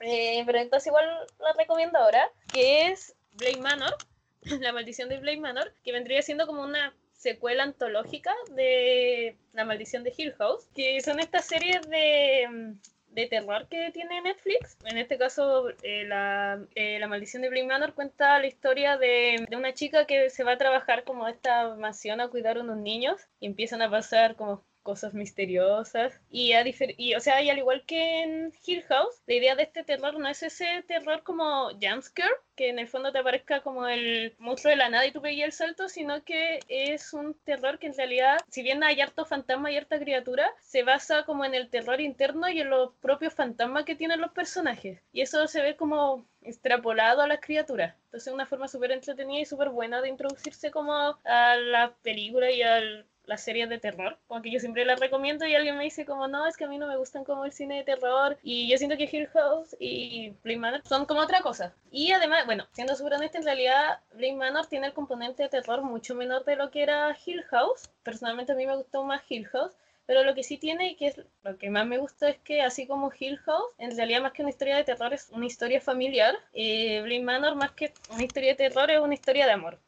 Eh, 0.00 0.42
pero 0.44 0.58
entonces 0.58 0.88
igual 0.88 1.06
la 1.38 1.52
recomiendo 1.52 1.96
ahora, 1.96 2.28
que 2.52 2.88
es 2.88 3.14
Blade 3.34 3.60
Manor, 3.60 3.96
La 4.60 4.72
maldición 4.72 5.08
de 5.08 5.18
Blade 5.18 5.38
Manor, 5.38 5.72
que 5.84 5.92
vendría 5.92 6.22
siendo 6.22 6.48
como 6.48 6.64
una 6.64 6.92
secuela 7.12 7.62
antológica 7.62 8.34
de 8.56 9.36
La 9.52 9.64
maldición 9.64 10.02
de 10.02 10.12
Hill 10.16 10.34
House, 10.34 10.66
que 10.74 11.00
son 11.02 11.20
estas 11.20 11.44
series 11.44 11.80
de, 11.88 12.74
de 13.10 13.26
terror 13.28 13.68
que 13.68 13.92
tiene 13.92 14.20
Netflix. 14.22 14.76
En 14.86 14.98
este 14.98 15.18
caso, 15.18 15.68
eh, 15.84 16.04
la, 16.04 16.66
eh, 16.74 16.98
la 16.98 17.06
maldición 17.06 17.42
de 17.42 17.48
Blade 17.48 17.66
Manor 17.66 17.94
cuenta 17.94 18.40
la 18.40 18.48
historia 18.48 18.96
de, 18.96 19.46
de 19.48 19.56
una 19.56 19.72
chica 19.72 20.04
que 20.04 20.30
se 20.30 20.42
va 20.42 20.54
a 20.54 20.58
trabajar 20.58 21.04
como 21.04 21.26
a 21.26 21.30
esta 21.30 21.76
mansión 21.76 22.20
a 22.20 22.26
cuidar 22.26 22.58
a 22.58 22.62
unos 22.62 22.76
niños 22.76 23.20
y 23.38 23.46
empiezan 23.46 23.82
a 23.82 23.88
pasar 23.88 24.34
como 24.34 24.64
cosas 24.86 25.14
misteriosas. 25.14 26.20
Y, 26.30 26.52
a 26.52 26.64
y 26.96 27.14
o 27.16 27.20
sea 27.20 27.42
y 27.42 27.50
al 27.50 27.58
igual 27.58 27.82
que 27.86 28.22
en 28.22 28.52
Hill 28.64 28.84
House 28.84 29.20
la 29.26 29.34
idea 29.34 29.56
de 29.56 29.64
este 29.64 29.82
terror 29.82 30.16
no 30.16 30.28
es 30.28 30.44
ese 30.44 30.84
terror 30.86 31.24
como 31.24 31.70
jumpscare 31.70 32.30
que 32.54 32.68
en 32.68 32.78
el 32.78 32.86
fondo 32.86 33.10
te 33.10 33.18
aparezca 33.18 33.62
como 33.62 33.88
el 33.88 34.34
monstruo 34.38 34.70
de 34.70 34.76
la 34.76 34.88
nada 34.88 35.04
y 35.04 35.10
tú 35.10 35.20
pegues 35.20 35.44
el 35.44 35.52
salto 35.52 35.88
sino 35.88 36.22
que 36.22 36.60
es 36.68 37.12
un 37.12 37.34
terror 37.44 37.80
que 37.80 37.88
en 37.88 37.96
realidad 37.96 38.38
si 38.48 38.62
bien 38.62 38.84
hay 38.84 39.00
harto 39.00 39.24
fantasma 39.24 39.72
y 39.72 39.76
harta 39.76 39.98
criatura 39.98 40.48
se 40.62 40.84
basa 40.84 41.24
como 41.24 41.44
en 41.44 41.54
el 41.54 41.68
terror 41.68 42.00
interno 42.00 42.48
y 42.48 42.60
en 42.60 42.70
los 42.70 42.92
propios 43.00 43.34
fantasmas 43.34 43.84
que 43.84 43.96
tienen 43.96 44.20
los 44.20 44.32
personajes. 44.32 45.00
Y 45.12 45.22
eso 45.22 45.46
se 45.48 45.62
ve 45.62 45.76
como 45.76 46.26
extrapolado 46.42 47.22
a 47.22 47.26
las 47.26 47.40
criaturas. 47.40 47.94
Entonces 48.04 48.28
es 48.28 48.34
una 48.34 48.46
forma 48.46 48.68
súper 48.68 48.92
entretenida 48.92 49.40
y 49.40 49.46
súper 49.46 49.70
buena 49.70 50.00
de 50.00 50.08
introducirse 50.08 50.70
como 50.70 50.92
a 51.24 51.56
la 51.56 51.94
película 52.02 52.50
y 52.50 52.62
al 52.62 53.06
las 53.26 53.42
series 53.42 53.68
de 53.68 53.78
terror, 53.78 54.18
como 54.26 54.40
que 54.40 54.50
yo 54.50 54.60
siempre 54.60 54.84
las 54.84 55.00
recomiendo 55.00 55.46
y 55.46 55.54
alguien 55.54 55.76
me 55.76 55.84
dice 55.84 56.06
como 56.06 56.28
no, 56.28 56.46
es 56.46 56.56
que 56.56 56.64
a 56.64 56.68
mí 56.68 56.78
no 56.78 56.86
me 56.86 56.96
gustan 56.96 57.24
como 57.24 57.44
el 57.44 57.52
cine 57.52 57.78
de 57.78 57.84
terror 57.84 58.38
y 58.42 58.68
yo 58.68 58.78
siento 58.78 58.96
que 58.96 59.08
Hill 59.10 59.26
House 59.28 59.76
y 59.78 60.30
Blade 60.42 60.58
Manor 60.58 60.82
son 60.86 61.06
como 61.06 61.20
otra 61.20 61.40
cosa. 61.40 61.74
Y 61.90 62.12
además, 62.12 62.46
bueno, 62.46 62.66
siendo 62.72 62.94
súper 62.94 63.14
honesta, 63.14 63.38
en 63.38 63.44
realidad 63.44 64.00
Blade 64.12 64.34
Manor 64.34 64.66
tiene 64.66 64.86
el 64.86 64.92
componente 64.92 65.42
de 65.42 65.48
terror 65.48 65.82
mucho 65.82 66.14
menor 66.14 66.44
de 66.44 66.56
lo 66.56 66.70
que 66.70 66.82
era 66.82 67.16
Hill 67.24 67.42
House. 67.44 67.90
Personalmente 68.02 68.52
a 68.52 68.56
mí 68.56 68.66
me 68.66 68.76
gustó 68.76 69.04
más 69.04 69.22
Hill 69.28 69.46
House. 69.48 69.72
Pero 70.06 70.22
lo 70.22 70.34
que 70.36 70.44
sí 70.44 70.56
tiene 70.56 70.90
y 70.90 70.94
que 70.94 71.08
es 71.08 71.20
lo 71.42 71.58
que 71.58 71.68
más 71.68 71.84
me 71.84 71.98
gusta 71.98 72.28
es 72.28 72.38
que 72.38 72.62
así 72.62 72.86
como 72.86 73.10
Hill 73.18 73.38
House, 73.38 73.72
en 73.78 73.96
realidad 73.96 74.22
más 74.22 74.32
que 74.32 74.42
una 74.42 74.50
historia 74.50 74.76
de 74.76 74.84
terror 74.84 75.12
es 75.12 75.30
una 75.32 75.46
historia 75.46 75.80
familiar. 75.80 76.36
Eh, 76.52 77.20
Manor 77.24 77.56
más 77.56 77.72
que 77.72 77.92
una 78.10 78.22
historia 78.22 78.50
de 78.50 78.68
terror 78.68 78.88
es 78.88 79.00
una 79.00 79.14
historia 79.14 79.46
de 79.46 79.52
amor. 79.52 79.80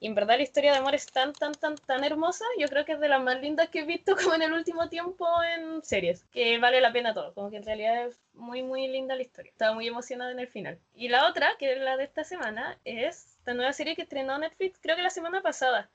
Y 0.00 0.06
en 0.06 0.14
verdad 0.14 0.38
la 0.38 0.42
historia 0.42 0.72
de 0.72 0.78
amor 0.78 0.94
es 0.94 1.06
tan, 1.06 1.34
tan, 1.34 1.52
tan, 1.52 1.76
tan 1.76 2.02
hermosa. 2.04 2.46
Yo 2.58 2.68
creo 2.68 2.86
que 2.86 2.92
es 2.92 3.00
de 3.00 3.08
las 3.08 3.22
más 3.22 3.38
lindas 3.40 3.68
que 3.68 3.80
he 3.80 3.84
visto 3.84 4.16
como 4.16 4.34
en 4.34 4.42
el 4.42 4.52
último 4.54 4.88
tiempo 4.88 5.26
en 5.42 5.82
series. 5.84 6.24
Que 6.32 6.58
vale 6.58 6.80
la 6.80 6.90
pena 6.90 7.12
todo. 7.12 7.34
Como 7.34 7.50
que 7.50 7.58
en 7.58 7.64
realidad 7.64 8.06
es 8.06 8.18
muy, 8.32 8.62
muy 8.62 8.88
linda 8.88 9.14
la 9.14 9.22
historia. 9.22 9.50
Estaba 9.50 9.74
muy 9.74 9.86
emocionada 9.86 10.32
en 10.32 10.40
el 10.40 10.48
final. 10.48 10.78
Y 10.94 11.08
la 11.08 11.28
otra, 11.28 11.50
que 11.58 11.74
es 11.74 11.80
la 11.80 11.98
de 11.98 12.04
esta 12.04 12.24
semana, 12.24 12.78
es 12.86 13.36
esta 13.38 13.52
nueva 13.52 13.74
serie 13.74 13.94
que 13.94 14.02
estrenó 14.02 14.38
Netflix, 14.38 14.78
creo 14.80 14.96
que 14.96 15.02
la 15.02 15.10
semana 15.10 15.42
pasada. 15.42 15.90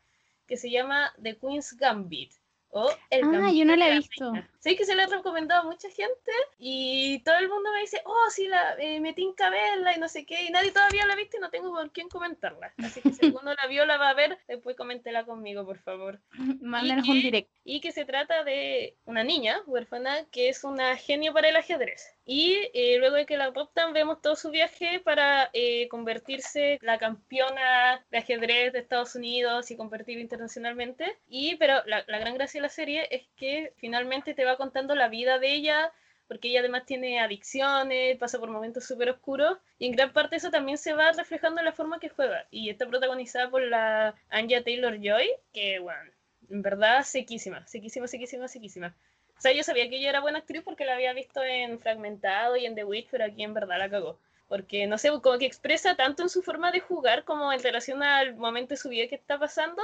Que 0.45 0.57
se 0.57 0.69
llama 0.69 1.11
The 1.21 1.37
Queen's 1.37 1.75
Gambit. 1.75 2.31
O 2.77 2.89
el 3.09 3.23
Ah, 3.23 3.51
yo 3.53 3.63
no 3.63 3.77
la 3.77 3.88
he 3.88 3.97
visto. 3.99 4.33
Sé 4.59 4.75
que 4.75 4.83
se 4.83 4.95
la 4.95 5.03
he 5.03 5.07
recomendado 5.07 5.61
a 5.61 5.71
mucha 5.71 5.89
gente 5.89 6.31
y 6.57 7.19
todo 7.23 7.38
el 7.38 7.47
mundo 7.47 7.71
me 7.71 7.79
dice, 7.79 8.01
oh, 8.03 8.29
sí, 8.29 8.49
la 8.49 8.75
eh, 8.79 8.99
me 8.99 9.13
tinca 9.13 9.49
verla 9.49 9.95
y 9.95 9.99
no 9.99 10.09
sé 10.09 10.25
qué, 10.25 10.43
y 10.43 10.49
nadie 10.49 10.71
todavía 10.71 11.05
la 11.05 11.13
ha 11.13 11.15
visto 11.15 11.38
y 11.38 11.39
no 11.39 11.49
tengo 11.49 11.71
por 11.71 11.89
quién 11.93 12.09
comentarla. 12.09 12.73
Así 12.79 12.99
que 12.99 13.13
si 13.13 13.25
alguno 13.39 13.53
la 13.53 13.67
vio, 13.67 13.85
la 13.85 13.97
va 13.97 14.09
a 14.09 14.13
ver, 14.13 14.38
después 14.49 14.75
coméntela 14.75 15.23
conmigo, 15.23 15.63
por 15.65 15.77
favor. 15.79 16.19
Mándanos 16.61 17.07
¿Y 17.07 17.11
un 17.11 17.21
directo. 17.21 17.53
Y 17.63 17.79
que 17.79 17.93
se 17.93 18.03
trata 18.03 18.43
de 18.43 18.97
una 19.05 19.23
niña 19.23 19.61
huérfana 19.67 20.25
que 20.31 20.49
es 20.49 20.65
una 20.65 20.97
genio 20.97 21.31
para 21.31 21.47
el 21.47 21.55
ajedrez. 21.55 22.13
Y 22.25 22.57
eh, 22.73 22.97
luego 22.99 23.15
de 23.15 23.25
que 23.25 23.38
la 23.38 23.45
adoptan, 23.45 23.93
vemos 23.93 24.21
todo 24.21 24.35
su 24.35 24.49
viaje 24.49 24.99
para 24.99 25.49
eh, 25.53 25.88
convertirse 25.89 26.79
la 26.81 26.97
campeona 26.97 28.03
de 28.09 28.17
ajedrez 28.17 28.73
de 28.73 28.79
Estados 28.79 29.15
Unidos 29.15 29.71
y 29.71 29.77
competir 29.77 30.19
internacionalmente. 30.19 31.17
Y, 31.27 31.55
pero 31.55 31.83
la, 31.85 32.03
la 32.07 32.19
gran 32.19 32.33
gracia 32.33 32.59
de 32.59 32.64
serie 32.69 33.08
es 33.12 33.28
que 33.36 33.73
finalmente 33.78 34.34
te 34.34 34.45
va 34.45 34.58
contando 34.58 34.95
la 34.95 35.10
vida 35.10 35.39
de 35.39 35.54
ella, 35.54 35.91
porque 36.28 36.49
ella 36.49 36.62
además 36.62 36.86
tiene 36.86 37.19
adicciones, 37.19 38.17
pasa 38.17 38.39
por 38.39 38.49
momentos 38.49 38.86
súper 38.86 39.10
oscuros, 39.12 39.58
y 39.78 39.88
en 39.88 39.91
gran 39.93 40.12
parte 40.13 40.38
eso 40.38 40.49
también 40.49 40.78
se 40.78 40.93
va 40.93 41.12
reflejando 41.12 41.62
en 41.62 41.65
la 41.65 41.73
forma 41.73 41.99
que 41.99 42.10
juega. 42.10 42.47
Y 42.51 42.69
está 42.69 42.88
protagonizada 42.88 43.49
por 43.49 43.62
la 43.62 44.15
Anya 44.30 44.63
Taylor 44.63 44.97
Joy, 44.99 45.30
que, 45.54 45.80
bueno, 45.80 46.12
En 46.49 46.62
verdad, 46.62 47.04
sequísima, 47.04 47.65
sequísima, 47.67 48.08
sequísima, 48.08 48.47
sequísima. 48.47 48.95
O 49.38 49.41
sea, 49.41 49.51
yo 49.51 49.63
sabía 49.63 49.89
que 49.89 49.97
ella 49.97 50.10
era 50.10 50.21
buena 50.21 50.39
actriz 50.39 50.62
porque 50.63 50.86
la 50.86 50.95
había 50.95 51.13
visto 51.13 51.43
en 51.43 51.80
Fragmentado 51.80 52.56
y 52.56 52.65
en 52.65 52.75
The 52.75 52.84
Witch, 52.86 53.08
pero 53.12 53.25
aquí 53.25 53.43
en 53.43 53.54
verdad 53.54 53.80
la 53.80 53.89
cagó. 53.89 54.19
Porque, 54.47 54.88
no 54.88 54.97
sé, 54.97 55.10
como 55.10 55.38
que 55.39 55.45
expresa 55.45 55.95
tanto 55.95 56.23
en 56.23 56.30
su 56.30 56.41
forma 56.43 56.71
de 56.71 56.80
jugar 56.80 57.23
como 57.23 57.51
en 57.51 57.62
relación 57.62 58.04
al 58.04 58.36
momento 58.36 58.69
de 58.75 58.78
su 58.78 58.89
vida 58.89 59.08
que 59.08 59.15
está 59.15 59.39
pasando. 59.39 59.82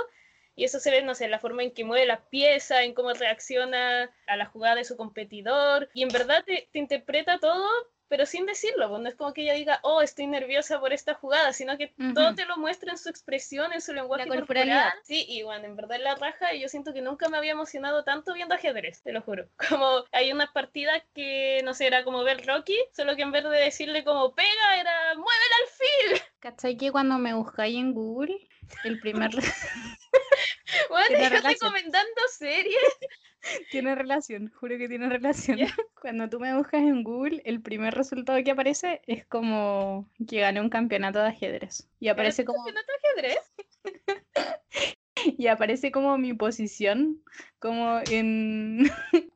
Y 0.56 0.66
eso 0.66 0.80
se 0.80 0.92
ve, 0.92 1.02
no 1.02 1.16
sé, 1.16 1.26
en 1.26 1.32
la 1.32 1.40
forma 1.40 1.64
en 1.64 1.72
que 1.72 1.84
mueve 1.84 2.06
las 2.06 2.22
piezas, 2.28 2.82
en 2.82 2.94
cómo 2.94 3.14
reacciona 3.14 4.12
a 4.28 4.36
la 4.38 4.46
jugada 4.46 4.76
de 4.76 4.84
su 4.84 4.98
competidor. 4.98 5.90
Y 5.94 6.04
en 6.04 6.10
verdad 6.10 6.44
te, 6.46 6.70
te 6.72 6.80
interpreta 6.80 7.40
todo, 7.40 7.68
pero 8.12 8.26
sin 8.26 8.46
decirlo, 8.46 8.90
pues, 8.90 9.02
no 9.02 9.08
es 9.08 9.16
como 9.16 9.32
que 9.32 9.44
ella 9.44 9.54
diga, 9.54 9.80
oh, 9.84 10.02
estoy 10.02 10.28
nerviosa 10.28 10.82
por 10.82 10.92
esta 10.92 11.14
jugada, 11.14 11.54
sino 11.54 11.78
que 11.78 11.94
todo 12.14 12.26
Ujú. 12.26 12.36
te 12.36 12.46
lo 12.46 12.58
muestra 12.58 12.92
en 12.92 12.98
su 12.98 13.08
expresión, 13.08 13.72
en 13.72 13.80
su 13.80 13.94
lenguaje 13.94 14.26
La 14.28 14.36
corporal. 14.36 14.92
Sí, 15.04 15.26
y 15.30 15.44
bueno, 15.44 15.64
en 15.64 15.78
verdad 15.78 15.96
la 16.02 16.16
raja, 16.16 16.54
y 16.54 16.60
yo 16.60 16.68
siento 16.68 16.92
que 16.92 17.02
nunca 17.02 17.30
me 17.30 17.38
había 17.38 17.54
emocionado 17.54 18.04
tanto 18.04 18.34
viendo 18.34 18.54
ajedrez, 18.54 19.02
te 19.02 19.14
lo 19.14 19.22
juro. 19.22 19.48
Como 19.70 20.04
hay 20.12 20.34
unas 20.34 20.52
partidas 20.52 21.02
que, 21.14 21.62
no 21.64 21.74
sé, 21.74 21.88
era 21.88 22.04
como 22.04 22.22
ver 22.26 22.46
Rocky, 22.46 22.78
solo 22.92 23.16
que 23.16 23.22
en 23.22 23.32
vez 23.32 23.46
de 23.46 23.50
decirle 23.52 24.04
como 24.04 24.36
pega, 24.36 24.78
era 24.78 25.14
muévela 25.16 25.56
al 25.62 25.70
fil. 25.70 26.22
¿Cachai 26.42 26.76
que 26.76 26.92
cuando 26.92 27.18
me 27.18 27.34
buscáis 27.34 27.78
en 27.78 27.94
Google, 27.94 28.46
el 28.84 29.00
primer 29.00 29.32
Bueno, 30.90 31.18
yo 31.18 31.36
estoy 31.36 31.56
comentando 31.56 32.22
series. 32.30 32.76
tiene 33.72 33.96
relación, 33.96 34.50
juro 34.50 34.78
que 34.78 34.88
tiene 34.88 35.10
relación. 35.10 35.60
Cuando 36.02 36.30
tú 36.30 36.40
me 36.40 36.56
buscas 36.56 36.82
en 36.82 37.04
Google, 37.04 37.42
el 37.46 37.62
primer 37.62 37.94
resultado 37.94 38.42
que 38.44 38.52
aparece 38.52 39.02
es 39.08 39.26
como 39.26 40.10
que 40.28 40.40
gané 40.40 40.62
un 40.62 40.70
campeonato 40.70 41.20
de 41.20 41.30
ajedrez. 41.30 41.90
Y 42.00 42.10
aparece 42.10 42.46
como 42.46 42.64
¿Campeonato 42.64 42.92
de 42.92 43.28
ajedrez? 43.28 43.52
y 45.38 45.48
aparece 45.48 45.92
como 45.92 46.18
mi 46.18 46.34
posición 46.34 47.22
como 47.60 48.00
en, 48.10 48.90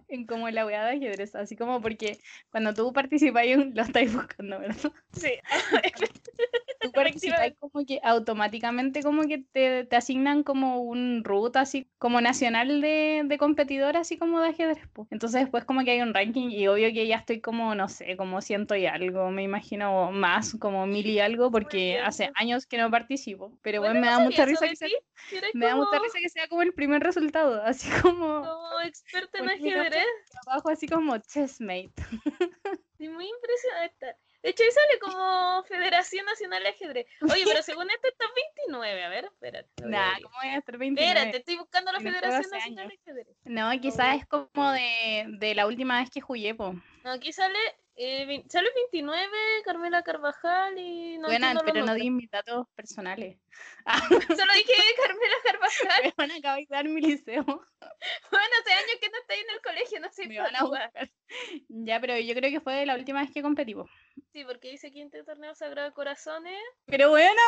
en 0.08 0.26
como 0.26 0.50
la 0.50 0.66
weá 0.66 0.86
de 0.86 0.96
ajedrez, 0.98 1.36
así 1.36 1.56
como 1.56 1.82
porque 1.82 2.18
cuando 2.50 2.74
tú 2.74 2.92
participas 2.94 3.46
lo 3.46 3.82
estáis 3.82 4.14
buscando, 4.14 4.60
¿verdad? 4.60 4.92
Sí. 5.14 5.34
Tú 6.82 6.92
participas 6.92 7.54
como 7.60 7.86
que 7.86 8.00
automáticamente 8.04 9.02
como 9.04 9.24
que 9.28 9.40
te, 9.52 9.86
te 9.86 9.96
asignan 9.96 10.44
como 10.44 10.82
un 10.82 11.24
root 11.24 11.56
así 11.58 11.88
como 11.98 12.22
nacional 12.22 12.82
de, 12.82 13.24
de 13.26 13.38
competidor 13.38 13.98
así 13.98 14.18
como 14.18 14.40
de 14.42 14.50
ajedrez. 14.50 14.88
po. 14.94 15.08
Entonces 15.12 15.42
después 15.42 15.66
como 15.66 15.84
que 15.84 15.92
hay 15.92 16.02
un 16.02 16.14
ranking 16.14 16.50
y 16.50 16.68
obvio 16.68 16.92
que 16.94 17.08
ya 17.08 17.18
estoy 17.18 17.42
como, 17.42 17.76
no 17.76 17.88
sé, 17.90 18.18
como 18.18 18.42
ciento 18.42 18.76
y 18.76 18.86
algo, 18.86 19.32
me 19.32 19.44
imagino 19.44 20.12
más, 20.12 20.56
como 20.60 20.86
mil 20.86 21.06
y 21.08 21.20
algo, 21.20 21.52
porque 21.52 22.00
hace 22.00 22.32
años 22.36 22.66
que 22.66 22.78
no 22.78 22.92
participo. 22.92 23.58
Pero 23.62 23.80
Bueno, 23.82 23.96
bueno, 24.00 24.06
me 24.06 24.12
da 24.12 24.20
mucha 24.20 24.46
risa 24.46 24.68
que 24.68 24.76
sea, 24.76 24.88
me 25.54 25.66
da 25.66 25.76
mucha 25.76 25.90
como- 25.92 26.04
risa 26.04 26.20
que 26.22 26.30
sea 26.30 26.48
como 26.48 26.62
el 26.62 26.74
primer 26.74 27.02
resultado, 27.02 27.62
así 27.64 27.90
como 28.02 28.42
Como 28.44 28.80
experta 28.86 29.40
en 29.40 29.50
ajedrez. 29.50 30.06
abajo 30.48 30.70
así 30.70 30.88
como 30.88 31.18
chessmate. 31.18 31.94
Sí, 32.98 33.10
muy 33.10 33.28
impresionante. 33.28 34.16
De 34.46 34.52
hecho, 34.52 34.62
ahí 34.62 34.70
sale 34.70 35.00
como 35.00 35.64
Federación 35.64 36.24
Nacional 36.24 36.62
de 36.62 36.70
Ajedrez. 36.70 37.08
Oye, 37.20 37.46
pero 37.48 37.64
según 37.64 37.90
esto 37.90 38.08
está 38.10 38.26
29. 38.68 39.04
A 39.04 39.10
ver, 39.10 39.26
espérate. 39.26 39.68
Nah, 39.84 40.10
abrir. 40.10 40.24
¿cómo 40.24 40.36
voy 40.38 40.50
a 40.50 40.58
estar 40.60 40.78
29? 40.78 41.10
Espérate, 41.10 41.38
estoy 41.38 41.56
buscando 41.56 41.92
la 41.92 41.98
no 41.98 42.12
Federación 42.12 42.52
Nacional 42.52 42.88
de 42.88 42.94
Ajedrez. 42.94 43.28
No, 43.46 43.82
quizás 43.82 44.18
es 44.18 44.28
como 44.28 44.72
de, 44.72 45.26
de 45.40 45.56
la 45.56 45.66
última 45.66 46.00
vez 46.00 46.12
que 46.12 46.22
jugué, 46.22 46.54
po. 46.54 46.76
Aquí 47.08 47.32
sale, 47.32 47.60
eh, 47.98 48.44
sale 48.50 48.72
29, 48.74 49.30
Carmela 49.64 50.02
Carvajal 50.02 50.76
y 50.80 51.20
no 51.20 51.28
Buena, 51.28 51.54
pero 51.64 51.86
no 51.86 51.94
di 51.94 52.10
mis 52.10 52.30
datos 52.30 52.68
personales. 52.76 53.38
Ah, 53.86 54.00
Solo 54.10 54.54
dije 54.54 54.74
Carmela 54.98 55.36
Carvajal. 55.44 56.04
me 56.04 56.14
van 56.18 56.32
a 56.32 56.36
acabar 56.38 56.86
mi 56.86 57.02
liceo. 57.02 57.46
Bueno, 58.32 58.54
hace 58.62 58.74
años 58.74 58.98
que 59.00 59.10
no 59.10 59.18
estoy 59.20 59.38
en 59.38 59.50
el 59.52 59.62
colegio, 59.62 60.00
no 60.00 60.12
sé 60.12 60.28
Me 60.28 60.40
van 60.40 60.56
a 60.56 60.60
jugar. 60.60 60.92
Ya, 61.70 62.02
pero 62.02 62.18
yo 62.18 62.34
creo 62.34 62.52
que 62.52 62.60
fue 62.60 62.86
la 62.86 62.96
última 62.96 63.22
vez 63.22 63.32
que 63.32 63.42
competí, 63.44 63.76
po. 63.76 63.88
Sí, 64.34 64.44
porque 64.44 64.72
dice 64.72 64.92
quinto 64.92 65.24
torneo 65.24 65.54
Sagrado 65.56 65.94
Corazones. 65.94 66.60
Pero 66.86 67.10
bueno, 67.12 67.42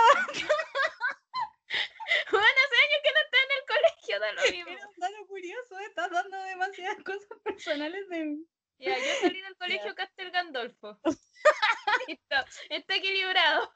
Bueno, 2.31 2.47
hace 2.47 2.75
años 2.85 3.01
que 3.03 3.11
no 3.11 3.19
estoy 3.19 3.39
en 3.43 3.51
el 3.57 3.65
colegio, 3.67 4.19
da 4.19 4.31
lo 4.33 4.41
mismo. 4.51 4.71
era 4.71 4.87
un 4.87 4.95
dato 4.97 5.27
curioso, 5.27 5.79
estás 5.79 6.11
dando 6.11 6.37
demasiadas 6.43 7.03
cosas 7.03 7.39
personales 7.43 8.07
de 8.09 8.23
mí. 8.23 8.45
Ya, 8.79 8.95
yo 8.95 9.05
salí 9.21 9.41
del 9.41 9.55
colegio 9.55 9.95
Castel 9.95 10.31
Gandolfo. 10.31 10.99
Listo, 12.07 12.35
está 12.69 12.95
equilibrado. 12.95 13.71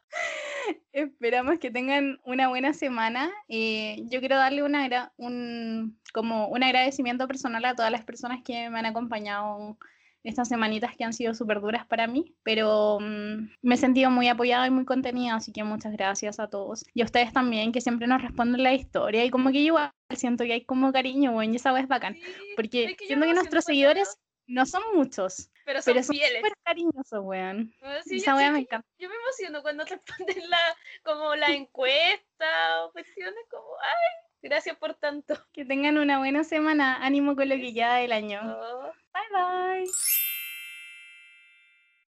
Esperamos 0.92 1.60
que 1.60 1.72
tengan 1.72 2.20
una 2.24 2.50
buena 2.50 2.74
semana. 2.74 3.32
Eh, 3.48 4.04
yo 4.06 4.20
quiero 4.20 4.36
darle 4.36 4.64
una, 4.64 5.12
un, 5.18 6.00
como 6.14 6.48
un 6.48 6.64
agradecimiento 6.64 7.28
personal 7.28 7.66
a 7.66 7.76
todas 7.76 7.92
las 7.92 8.04
personas 8.04 8.42
que 8.44 8.70
me 8.70 8.80
han 8.80 8.86
acompañado 8.86 9.78
estas 10.24 10.50
semanitas 10.50 10.96
que 10.96 11.04
han 11.04 11.14
sido 11.14 11.34
súper 11.34 11.62
duras 11.62 11.86
para 11.88 12.06
mí, 12.06 12.36
pero 12.44 13.00
mm, 13.00 13.50
me 13.64 13.76
he 13.76 13.78
sentido 13.78 14.12
muy 14.12 14.28
apoyada 14.28 14.68
y 14.68 14.70
muy 14.70 14.86
contenida, 14.86 15.36
así 15.36 15.52
que 15.52 15.64
muchas 15.64 15.94
gracias 15.94 16.40
a 16.40 16.48
todos. 16.48 16.86
Y 16.94 17.02
a 17.02 17.06
ustedes 17.06 17.34
también, 17.34 17.72
que 17.72 17.82
siempre 17.82 18.08
nos 18.08 18.22
responden 18.22 18.62
la 18.62 18.74
historia 18.74 19.26
y 19.26 19.32
como 19.32 19.52
que 19.52 19.64
yo 19.64 19.68
igual 19.68 19.92
siento 20.16 20.44
que 20.44 20.54
hay 20.54 20.66
como 20.66 20.92
cariño, 20.92 21.32
bueno, 21.32 21.54
y 21.54 21.56
esa 21.56 21.78
es 21.80 21.88
bacán, 21.88 22.14
Sí, 22.16 22.22
porque 22.56 22.86
es 22.86 22.98
que 22.98 23.08
siento 23.08 23.26
que 23.26 23.34
nuestros 23.34 23.66
seguidores 23.66 24.20
no 24.52 24.66
son 24.66 24.84
muchos, 24.94 25.50
pero 25.66 25.82
son 25.82 25.94
pero 25.94 26.04
son 26.04 26.16
fieles. 26.16 26.38
súper 26.38 26.54
cariñosos, 26.64 27.20
weón. 27.24 27.74
Bueno, 27.80 28.04
sí, 28.04 28.18
esa 28.18 28.34
yo, 28.34 28.40
sí 28.40 28.52
me 28.52 28.60
encanta. 28.60 28.88
yo 28.98 29.10
me 29.10 29.16
emociono 29.16 29.62
cuando 29.62 29.86
responden 29.86 30.38
la, 30.50 30.78
como 31.04 31.36
la 31.36 31.48
encuesta 31.56 32.84
o 32.86 32.92
cuestiones 32.92 33.44
como, 33.50 33.68
ay, 33.82 34.28
gracias 34.42 34.78
por 34.78 34.94
tanto. 34.96 35.36
Que 35.54 35.66
tengan 35.66 35.98
una 35.98 36.20
buena 36.20 36.44
semana, 36.44 37.04
ánimo 37.04 37.36
con 37.36 37.50
lo 37.50 37.56
que 37.56 37.74
queda 37.74 37.96
del 37.96 38.12
año. 38.12 38.42
Oh. 38.44 38.92
Bye 39.14 39.84
bye. 39.84 39.92